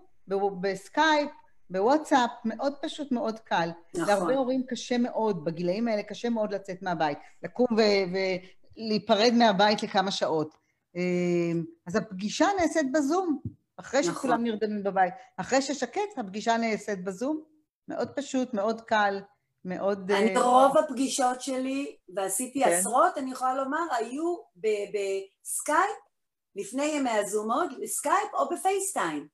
[0.62, 1.30] בסקייפ,
[1.70, 3.70] בוואטסאפ, מאוד פשוט, מאוד קל.
[3.96, 4.08] נכון.
[4.08, 8.18] להרבה הורים קשה מאוד, בגילאים האלה קשה מאוד לצאת מהבית, לקום ו-
[8.78, 10.56] ולהיפרד מהבית לכמה שעות.
[10.96, 11.02] אה,
[11.88, 13.40] אז הפגישה נעשית בזום,
[13.78, 14.14] אחרי נכון.
[14.14, 15.14] שכולם נרדמים בבית.
[15.38, 17.42] אחרי ששקט, הפגישה נעשית בזום.
[17.88, 19.22] מאוד פשוט, מאוד קל,
[19.66, 20.12] מאוד...
[20.12, 22.70] אני אה, רוב הפגישות שלי, ועשיתי כן.
[22.70, 25.98] עשרות, אני יכולה לומר, היו ב- בסקייפ,
[26.60, 29.28] לפני ימי הזומות, סקייפ או ב FaceTime.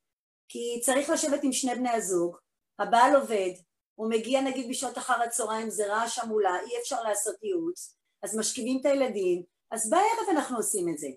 [0.47, 2.38] כי צריך לשבת עם שני בני הזוג,
[2.80, 3.51] הבעל עובד,
[3.95, 8.80] הוא מגיע נגיד בשעות אחר הצהריים, זה רעש המולה, אי אפשר לעשות ייעוץ, אז משכיבים
[8.82, 11.07] את הילדים, אז בערב אנחנו עושים את זה.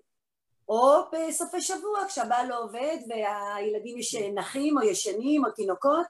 [0.68, 6.06] או בסופי שבוע, כשהבעל לא עובד והילדים יש נחים או ישנים או תינוקות,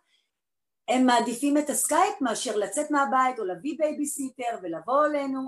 [0.88, 5.40] הם מעדיפים את הסקייפ מאשר לצאת מהבית או להביא בייביסיטר ולבוא אלינו,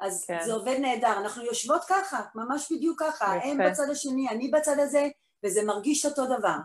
[0.00, 0.38] אז כן.
[0.44, 1.18] זה עובד נהדר.
[1.18, 3.48] אנחנו יושבות ככה, ממש בדיוק ככה, יפה.
[3.48, 5.08] הם בצד השני, אני בצד הזה,
[5.44, 6.56] וזה מרגיש אותו דבר.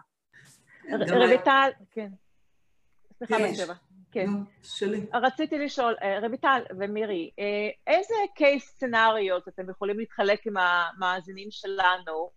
[1.09, 2.09] רויטל, כן.
[3.17, 3.35] סליחה.
[3.39, 3.73] בת שבע.
[4.11, 4.29] כן.
[4.63, 5.05] שלי.
[5.13, 12.31] רציתי לשאול, אה, רויטל ומירי, אה, איזה קייס סצנריו אתם יכולים להתחלק עם המאזינים שלנו,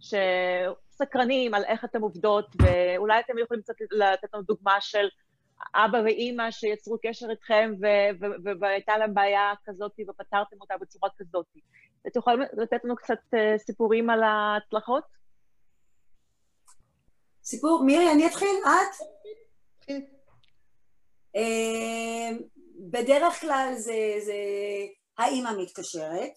[0.00, 5.08] שסקרנים על איך אתם עובדות, ואולי אתם יכולים קצת לתת לנו דוגמה של
[5.74, 11.10] אבא ואימא שיצרו קשר איתכם ו- ו- ו- והייתה להם בעיה כזאת ופתרתם אותה בצורה
[11.18, 11.46] כזאת.
[12.06, 15.04] אתם יכולים לתת לנו קצת אה, סיפורים על ההצלחות?
[17.44, 18.56] סיפור, מירי, אני אתחיל?
[18.64, 19.06] את?
[19.80, 20.00] כן.
[21.36, 22.36] אה,
[22.90, 24.34] בדרך כלל זה, זה
[25.18, 26.32] האימא מתקשרת.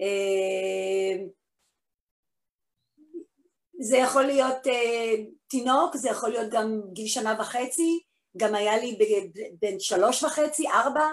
[0.00, 1.24] אה,
[3.80, 4.66] זה יכול להיות
[5.46, 8.02] תינוק, זה יכול להיות גם גיל שנה וחצי,
[8.36, 8.98] גם היה לי
[9.60, 11.08] בין שלוש וחצי, ארבע,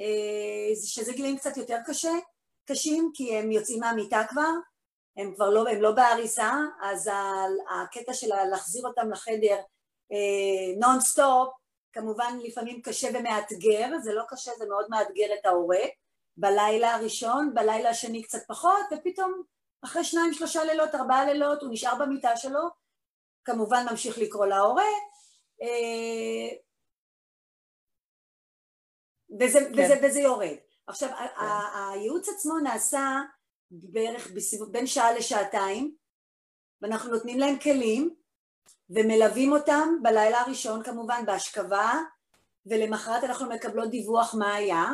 [0.00, 2.12] אה, שזה גילים קצת יותר קשה,
[2.68, 4.50] קשים, כי הם יוצאים מהמיטה כבר,
[5.16, 7.10] הם כבר לא, הם לא בעריסה, אז
[7.70, 9.56] הקטע של להחזיר אותם לחדר
[10.78, 11.48] נונסטופ,
[11.92, 15.78] כמובן לפעמים קשה ומאתגר, זה לא קשה, זה מאוד מאתגר את ההורה,
[16.36, 19.42] בלילה הראשון, בלילה השני קצת פחות, ופתאום
[19.84, 22.60] אחרי שניים, שלושה לילות, ארבעה לילות, הוא נשאר במיטה שלו,
[23.44, 24.88] כמובן ממשיך לקרוא להורה, אה,
[29.40, 29.84] וזה, כן.
[29.84, 30.56] וזה, וזה יורד.
[30.86, 33.20] עכשיו, ה- הייעוץ עצמו נעשה
[33.70, 35.94] בערך בסביבות, בין שעה לשעתיים,
[36.82, 38.14] ואנחנו נותנים להם כלים,
[38.90, 41.92] ומלווים אותם בלילה הראשון כמובן בהשכבה,
[42.66, 44.86] ולמחרת אנחנו מקבלות דיווח מה היה.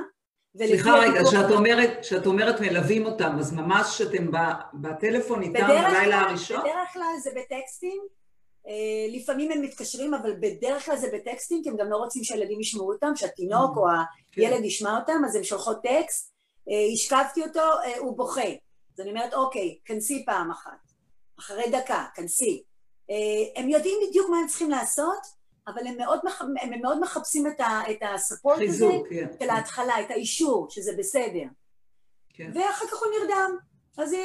[0.57, 4.27] סליחה רגע, כשאת אומרת, כשאת אומרת מלווים אותם, אז ממש שאתם
[4.75, 6.61] בטלפון איתם בלילה הראשון?
[6.61, 8.16] בדרך כלל זה בטקסטים, אה,
[9.09, 12.93] לפעמים הם מתקשרים, אבל בדרך כלל זה בטקסטים, כי הם גם לא רוצים שהילדים ישמעו
[12.93, 13.85] אותם, שהתינוק או
[14.33, 14.43] כן.
[14.43, 16.33] הילד ישמע אותם, אז הם שולחות טקסט,
[16.71, 18.51] אה, השכבתי אותו, אה, הוא בוכה.
[18.95, 20.93] אז אני אומרת, אוקיי, כנסי פעם אחת.
[21.39, 22.63] אחרי דקה, כנסי.
[23.11, 25.19] אה, הם יודעים בדיוק מה הם צריכים לעשות,
[25.69, 26.43] אבל הם מאוד, מח...
[26.43, 27.83] הם מאוד מחפשים את, ה...
[27.91, 29.27] את הספורט הזה חיזוק, כן.
[29.41, 31.45] של ההתחלה, את האישור, שזה בסדר.
[32.35, 32.51] כן.
[32.55, 33.57] ואחר כך הוא נרדם.
[33.99, 34.17] אז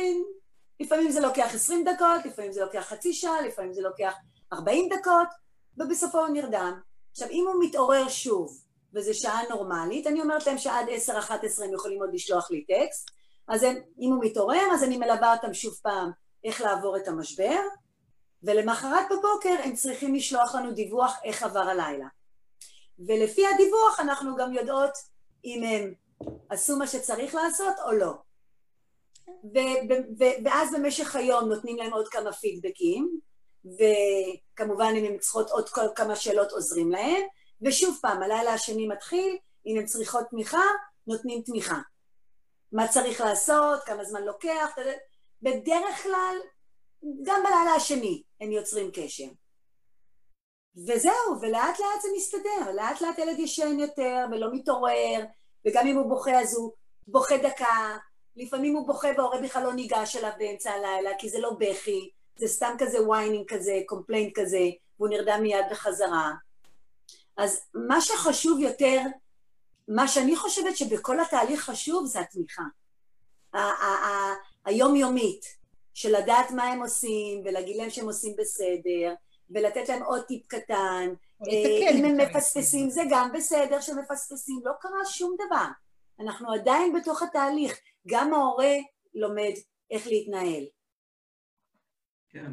[0.79, 4.13] לפעמים זה לוקח 20 דקות, לפעמים זה לוקח חצי שעה, לפעמים זה לוקח
[4.53, 5.27] 40 דקות,
[5.77, 6.79] ובסופו הוא נרדם.
[7.11, 8.61] עכשיו, אם הוא מתעורר שוב,
[8.93, 11.11] וזו שעה נורמלית, אני אומרת להם שעד 10-11
[11.63, 13.09] הם יכולים עוד לשלוח לי טקסט,
[13.47, 16.11] אז הם, אם הוא מתעורר, אז אני מלווה אותם שוב פעם
[16.43, 17.59] איך לעבור את המשבר,
[18.43, 22.07] ולמחרת בבוקר הם צריכים לשלוח לנו דיווח איך עבר הלילה.
[23.07, 24.91] ולפי הדיווח אנחנו גם יודעות
[25.45, 25.93] אם הם
[26.49, 28.13] עשו מה שצריך לעשות או לא.
[30.43, 33.19] ואז במשך היום נותנים להם עוד כמה פידבקים,
[33.65, 37.21] וכמובן אם הן צריכות עוד כל כמה שאלות עוזרים להם,
[37.61, 40.63] ושוב פעם, הלילה השני מתחיל, אם הן צריכות תמיכה,
[41.07, 41.79] נותנים תמיכה.
[42.71, 44.75] מה צריך לעשות, כמה זמן לוקח,
[45.41, 46.35] בדרך כלל,
[47.23, 49.27] גם בלילה השני הם יוצרים קשר.
[50.87, 55.23] וזהו, ולאט לאט זה מסתדר, לאט לאט ילד ישן יותר ולא מתעורר,
[55.67, 56.71] וגם אם הוא בוכה אז הוא
[57.07, 57.97] בוכה דקה,
[58.35, 62.47] לפעמים הוא בוכה וההורה בכלל לא ניגש אליו באמצע הלילה, כי זה לא בכי, זה
[62.47, 64.69] סתם כזה whining כזה, complaint כזה,
[64.99, 66.31] והוא נרדם מיד בחזרה.
[67.37, 68.99] אז מה שחשוב יותר,
[69.87, 72.63] מה שאני חושבת שבכל התהליך חשוב זה התמיכה.
[74.65, 75.45] היומיומית,
[75.93, 79.13] של לדעת מה הם עושים, ולהגיד להם שהם עושים בסדר,
[79.49, 81.13] ולתת להם עוד טיפ קטן.
[81.47, 85.65] אה, אם הם מפספסים זה גם בסדר שמפספסים, לא קרה שום דבר.
[86.19, 88.75] אנחנו עדיין בתוך התהליך, גם ההורה
[89.15, 89.53] לומד
[89.91, 90.63] איך להתנהל.
[92.31, 92.51] כן.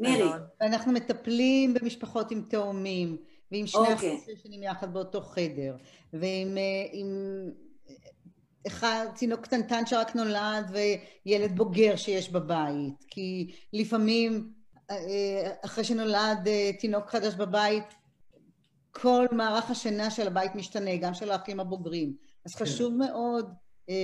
[0.00, 0.28] מירי.
[0.60, 3.16] אנחנו מטפלים במשפחות עם תאומים,
[3.52, 3.94] ועם שני אוקיי.
[3.94, 5.76] אחים שישנים יחד באותו חדר,
[6.12, 7.06] ועם אה, עם
[8.66, 10.70] אחד, תינוק קטנטן שרק נולד
[11.26, 14.52] וילד בוגר שיש בבית, כי לפעמים
[14.90, 17.94] אה, אחרי שנולד אה, תינוק חדש בבית,
[18.90, 22.16] כל מערך השינה של הבית משתנה, גם של האחים הבוגרים.
[22.46, 22.64] אז כן.
[22.64, 23.54] חשוב מאוד
[23.88, 23.94] אה,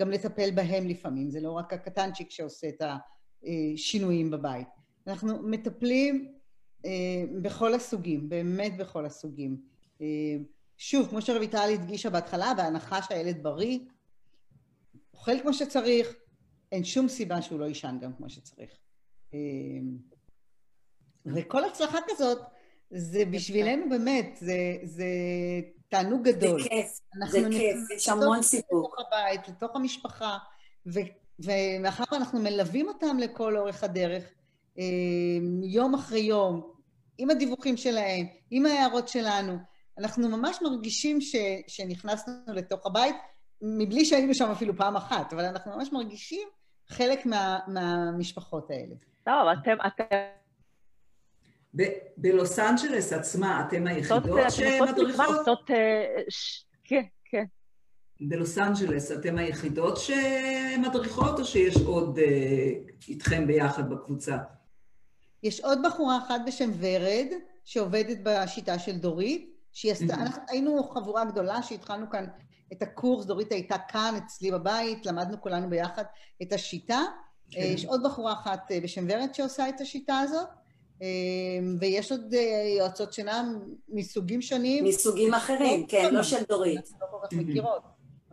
[0.00, 2.82] גם לטפל בהם לפעמים, זה לא רק הקטנצ'יק שעושה את
[3.74, 4.68] השינויים בבית.
[5.06, 6.32] אנחנו מטפלים
[6.84, 6.90] אה,
[7.42, 9.60] בכל הסוגים, באמת בכל הסוגים.
[10.00, 10.06] אה,
[10.76, 13.78] שוב, כמו שרויטל הדגישה בהתחלה, בהנחה שהילד בריא,
[15.14, 16.14] אוכל כמו שצריך,
[16.72, 18.70] אין שום סיבה שהוא לא יישן גם כמו שצריך.
[19.34, 19.38] אה,
[21.26, 22.38] וכל הצלחה כזאת,
[22.90, 25.06] זה בשבילנו באמת, זה, זה
[25.88, 26.62] תענוג זה גדול.
[26.62, 28.88] כיף, זה אנחנו כיף, נכנסים יש המון סיפור.
[28.88, 30.38] לתוך הבית, לתוך המשפחה,
[30.86, 31.00] ו,
[31.38, 34.24] ומאחר שאנחנו מלווים אותם לכל אורך הדרך,
[34.78, 34.84] אה,
[35.62, 36.72] יום אחרי יום,
[37.18, 39.56] עם הדיווחים שלהם, עם ההערות שלנו,
[39.98, 43.16] אנחנו ממש מרגישים ש, שנכנסנו לתוך הבית,
[43.62, 46.48] מבלי שהיינו שם אפילו פעם אחת, אבל אנחנו ממש מרגישים
[46.88, 48.94] חלק מה, מהמשפחות האלה.
[49.24, 50.16] טוב, אתם, אתם
[51.76, 55.70] ב- בלוס אנג'לס עצמה, אתם היחידות שמדריכות?
[55.70, 56.22] אה,
[56.84, 57.02] כן.
[58.20, 62.72] בלוס אנג'לס אתם היחידות שמדריכות, או שיש עוד אה,
[63.08, 64.36] איתכם ביחד בקבוצה?
[65.42, 67.26] יש עוד בחורה אחת בשם ורד,
[67.64, 70.18] שעובדת בשיטה של דורית, שהיא עשתה, Mhm.
[70.20, 72.24] אנחנו היינו חבורה גדולה שהתחלנו כאן
[72.72, 76.04] את הקורס, דורית הייתה כאן אצלי בבית, למדנו כולנו ביחד
[76.42, 77.00] את השיטה.
[77.50, 77.60] כן.
[77.60, 80.46] יש עוד בחורה אחת אה, בשם ורד שעושה את השיטה הזאת,
[81.02, 81.06] אה,
[81.80, 83.44] ויש עוד אה, יועצות שינה
[83.88, 84.84] מסוגים שונים.
[84.84, 86.76] מסוגים אחרים, כן, לא של דורית.
[86.78, 87.32] אנחנו לא כל כך.
[87.32, 87.82] מכירות,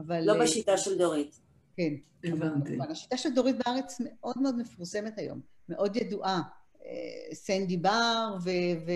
[0.07, 0.21] אבל...
[0.23, 1.39] לא אה, בשיטה של דורית.
[1.77, 1.93] כן.
[2.23, 2.69] הבנתי.
[2.69, 6.41] כמובן, השיטה של דורית בארץ מאוד מאוד מפורסמת היום, מאוד ידועה.
[6.85, 8.49] אה, סנדי בר ו...
[8.85, 8.91] ו...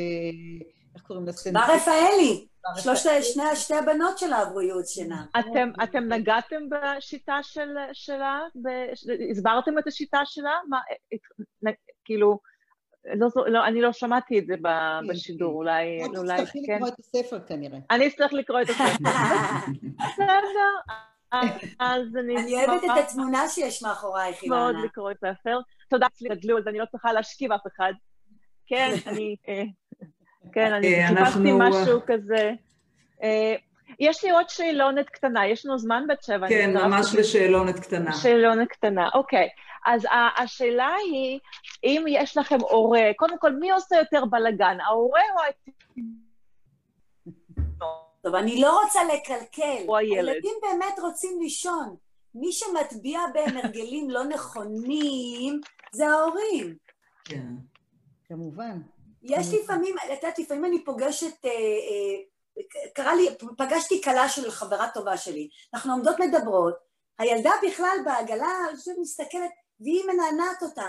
[0.96, 1.32] איך קוראים לה?
[1.32, 1.60] סנדי?
[1.68, 2.48] בר רפאלי,
[2.78, 3.10] שלושת.
[3.22, 5.26] שני, שתי הבנות שלה עברו ייעוץ שינה.
[5.40, 8.40] אתם, אתם נגעתם בשיטה של, שלה?
[8.56, 8.68] ב,
[9.32, 10.54] הסברתם את השיטה שלה?
[10.70, 10.78] מה,
[11.14, 12.40] את- כאילו,
[13.16, 15.56] לא, לא, אני לא שמעתי את זה כן, בשידור, כן.
[15.56, 16.76] אולי, את אולי תצטרכי כן.
[16.76, 17.80] לקרוא את הספר כנראה.
[17.92, 19.04] אני אצטרך לקרוא את הספר.
[19.96, 20.42] בסדר,
[21.80, 24.86] אז אני אני אוהבת את התמונה שיש מאחורייך, מאוד אילנה.
[24.86, 25.60] לקרוא את הספר.
[25.90, 27.94] תודה, אצלי גדלו, אז אני לא צריכה להשכיב אף אחד.
[28.68, 29.36] כן, אני...
[29.48, 29.64] אה,
[30.54, 32.54] כן, אני אה, חיפשתי משהו כזה.
[34.00, 36.48] יש לי עוד שאלונת קטנה, יש לנו זמן בת שבע.
[36.50, 38.14] כן, ממש לשאלונת קטנה.
[38.14, 39.48] שאלונת קטנה, אוקיי.
[39.86, 41.40] אז ה- השאלה היא,
[41.84, 45.74] אם יש לכם הורה, קודם כל, מי עושה יותר בלאגן, ההורה או
[48.24, 49.84] טוב, אני לא רוצה לקלקל.
[49.88, 50.28] או הילד.
[50.30, 51.96] הילדים באמת רוצים לישון.
[52.36, 55.62] מי שמטביע בהם הרגלים לא נכונים
[55.92, 56.76] זה ההורים.
[57.26, 57.46] כן.
[58.28, 58.82] כמובן.
[59.24, 61.56] יש לפעמים, את יודעת, לפעמים אני פוגשת, אה, אה,
[62.94, 66.74] קרה לי, פגשתי כלה של חברה טובה שלי, אנחנו עומדות מדברות,
[67.20, 70.86] הילדה בכלל בעגלה, אני מסתכלת, והיא מנענעת אותה.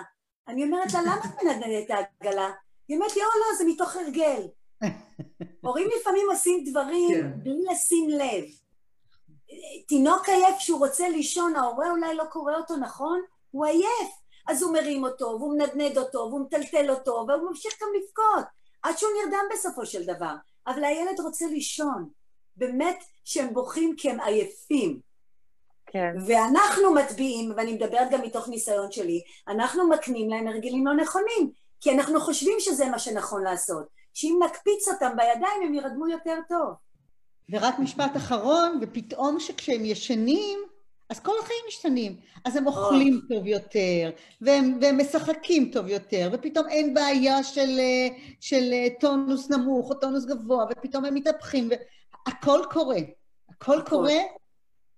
[0.48, 2.50] אני אומרת לה, למה את מנענעת את העגלה?
[2.88, 4.42] היא אומרת לי, או לא, זה מתוך הרגל.
[5.64, 7.30] הורים לפעמים עושים דברים כן.
[7.42, 8.44] בלי לשים לב.
[9.88, 14.10] תינוק עייף שהוא רוצה לישון, ההורה אולי לא קורא אותו נכון, הוא עייף.
[14.48, 18.44] אז הוא מרים אותו, והוא מנדנד אותו, והוא מטלטל אותו, והוא ממשיך גם לבכות,
[18.82, 20.34] עד שהוא נרדם בסופו של דבר.
[20.68, 22.08] אבל הילד רוצה לישון.
[22.56, 25.00] באמת שהם בוכים כי הם עייפים.
[25.86, 31.50] כן, ואנחנו מטביעים, ואני מדברת גם מתוך ניסיון שלי, אנחנו מקנים להם הרגלים לא נכונים,
[31.80, 33.86] כי אנחנו חושבים שזה מה שנכון לעשות.
[34.14, 36.74] שאם נקפיץ אותם בידיים הם ירדמו יותר טוב.
[37.50, 40.58] ורק משפט אחרון, ופתאום שכשהם ישנים,
[41.10, 42.16] אז כל החיים משתנים.
[42.44, 48.08] אז הם אוכלים טוב יותר, והם, והם משחקים טוב יותר, ופתאום אין בעיה של, אה,
[48.40, 52.98] של אה, טונוס נמוך או טונוס גבוה, ופתאום הם מתהפכים, והכל קורה.
[53.48, 53.90] הכל הכל.
[53.90, 54.18] קורה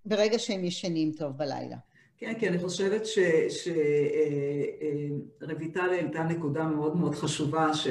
[0.04, 1.76] ברגע שהם ישנים טוב בלילה.
[2.18, 3.02] כן, כי אני חושבת
[5.40, 7.88] שרויטל העלתה נקודה מאוד מאוד חשובה, ש,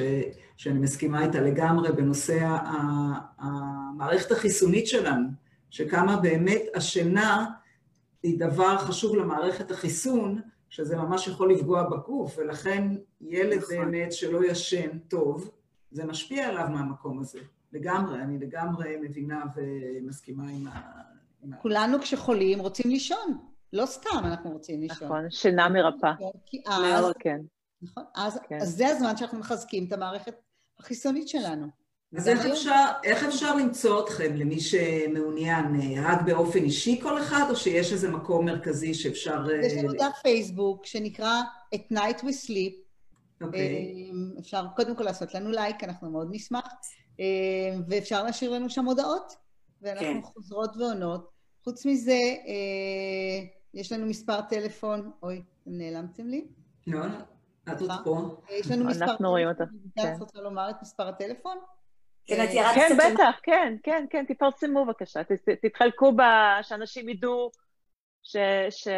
[0.56, 2.38] שאני מסכימה איתה לגמרי בנושא
[3.38, 5.28] המערכת החיסונית שלנו,
[5.70, 7.46] שכמה באמת השינה
[8.22, 12.88] היא דבר חשוב למערכת החיסון, שזה ממש יכול לפגוע בגוף, ולכן
[13.20, 13.76] ילד נכון.
[13.76, 15.50] באמת שלא ישן טוב,
[15.90, 17.38] זה משפיע עליו מהמקום הזה.
[17.72, 21.00] לגמרי, אני לגמרי מבינה ומסכימה עם ה...
[21.62, 23.38] כולנו כשחולים רוצים לישון.
[23.72, 25.08] לא סתם אנחנו רוצים לישון.
[25.08, 26.14] נכון, שינה מרפאה.
[26.46, 27.16] כי אז, מאוד.
[27.18, 27.40] כן.
[27.82, 28.58] נכון, אז, כן.
[28.60, 30.34] אז זה הזמן שאנחנו מחזקים את המערכת
[30.78, 31.66] החיסונית שלנו.
[32.16, 32.46] אז איך.
[32.46, 35.80] אפשר, איך אפשר למצוא אתכם למי שמעוניין?
[35.80, 39.46] אה, רק באופן אישי כל אחד, או שיש איזה מקום מרכזי שאפשר...
[39.50, 41.40] אה, יש לנו דף פייסבוק שנקרא
[41.74, 42.74] At Night We Sleep.
[43.40, 44.10] אוקיי.
[44.10, 46.66] אמ, אפשר קודם כל לעשות לנו לייק, אנחנו מאוד נשמח,
[47.88, 49.32] ואפשר להשאיר לנו שם הודעות,
[49.82, 50.20] ואנחנו כן.
[50.22, 51.30] חוזרות ועונות.
[51.64, 52.12] חוץ מזה,
[52.46, 56.46] אה, יש לנו מספר טלפון, אוי, אתם נעלמתם לי?
[56.86, 57.04] לא,
[57.72, 58.40] את עוד פה.
[58.50, 60.12] יש לנו מספר אנחנו רואים אותך, טלפון.
[60.14, 61.56] את רוצה לומר את מספר הטלפון?
[62.36, 62.96] כן, את אה, ירדת כן.
[63.14, 67.50] בטח, כן, כן, כן, תפרסמו בבקשה, ת- ת- תתחלקו, ב- שאנשים ידעו
[68.22, 68.36] ש-
[68.70, 68.88] ש-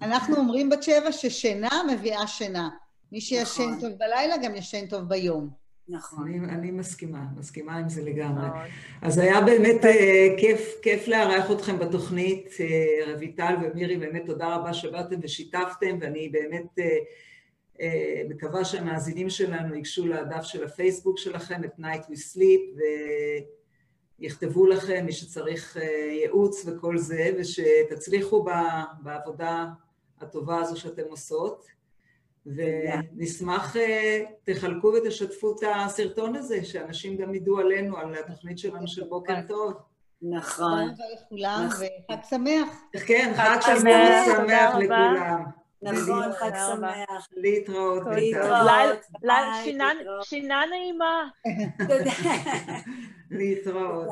[0.01, 2.69] אנחנו אומרים בת שבע ששינה מביאה שינה.
[3.11, 3.81] מי שישן נכון.
[3.81, 5.65] טוב בלילה גם ישן טוב ביום.
[5.89, 6.27] נכון.
[6.27, 8.47] אני, אני מסכימה, מסכימה עם זה לגמרי.
[8.47, 8.65] מאוד.
[9.01, 14.73] אז היה באמת אה, כיף, כיף לארח אתכם בתוכנית, אה, רויטל ומירי, באמת תודה רבה
[14.73, 16.97] שבאתם ושיתפתם, ואני באמת אה,
[18.29, 22.79] מקווה שהמאזינים שלנו ייגשו לדף של הפייסבוק שלכם, את Night We Sleep,
[24.19, 25.83] ויכתבו לכם, מי שצריך אה,
[26.21, 28.45] ייעוץ וכל זה, ושתצליחו
[29.03, 29.65] בעבודה
[30.21, 31.65] הטובה הזו שאתם עושות.
[32.45, 39.03] ונשמח, אה, תחלקו ותשתפו את הסרטון הזה, שאנשים גם ידעו עלינו, על התוכנית שלנו של
[39.03, 39.73] בוקר טוב.
[39.73, 40.89] תודה נכון.
[40.89, 41.85] רבה לכולם, נכון.
[42.09, 42.83] וחג שמח.
[43.07, 44.79] כן, חג שמח, תודה.
[44.79, 45.64] לכולם.
[45.91, 46.51] נכון, חג.
[46.75, 47.27] שמח.
[47.35, 48.03] להתראות.
[48.15, 48.49] להתראות.
[49.63, 49.91] שינה-
[50.65, 51.23] נעימה.
[51.87, 52.11] תודה.
[53.31, 54.07] להתראות.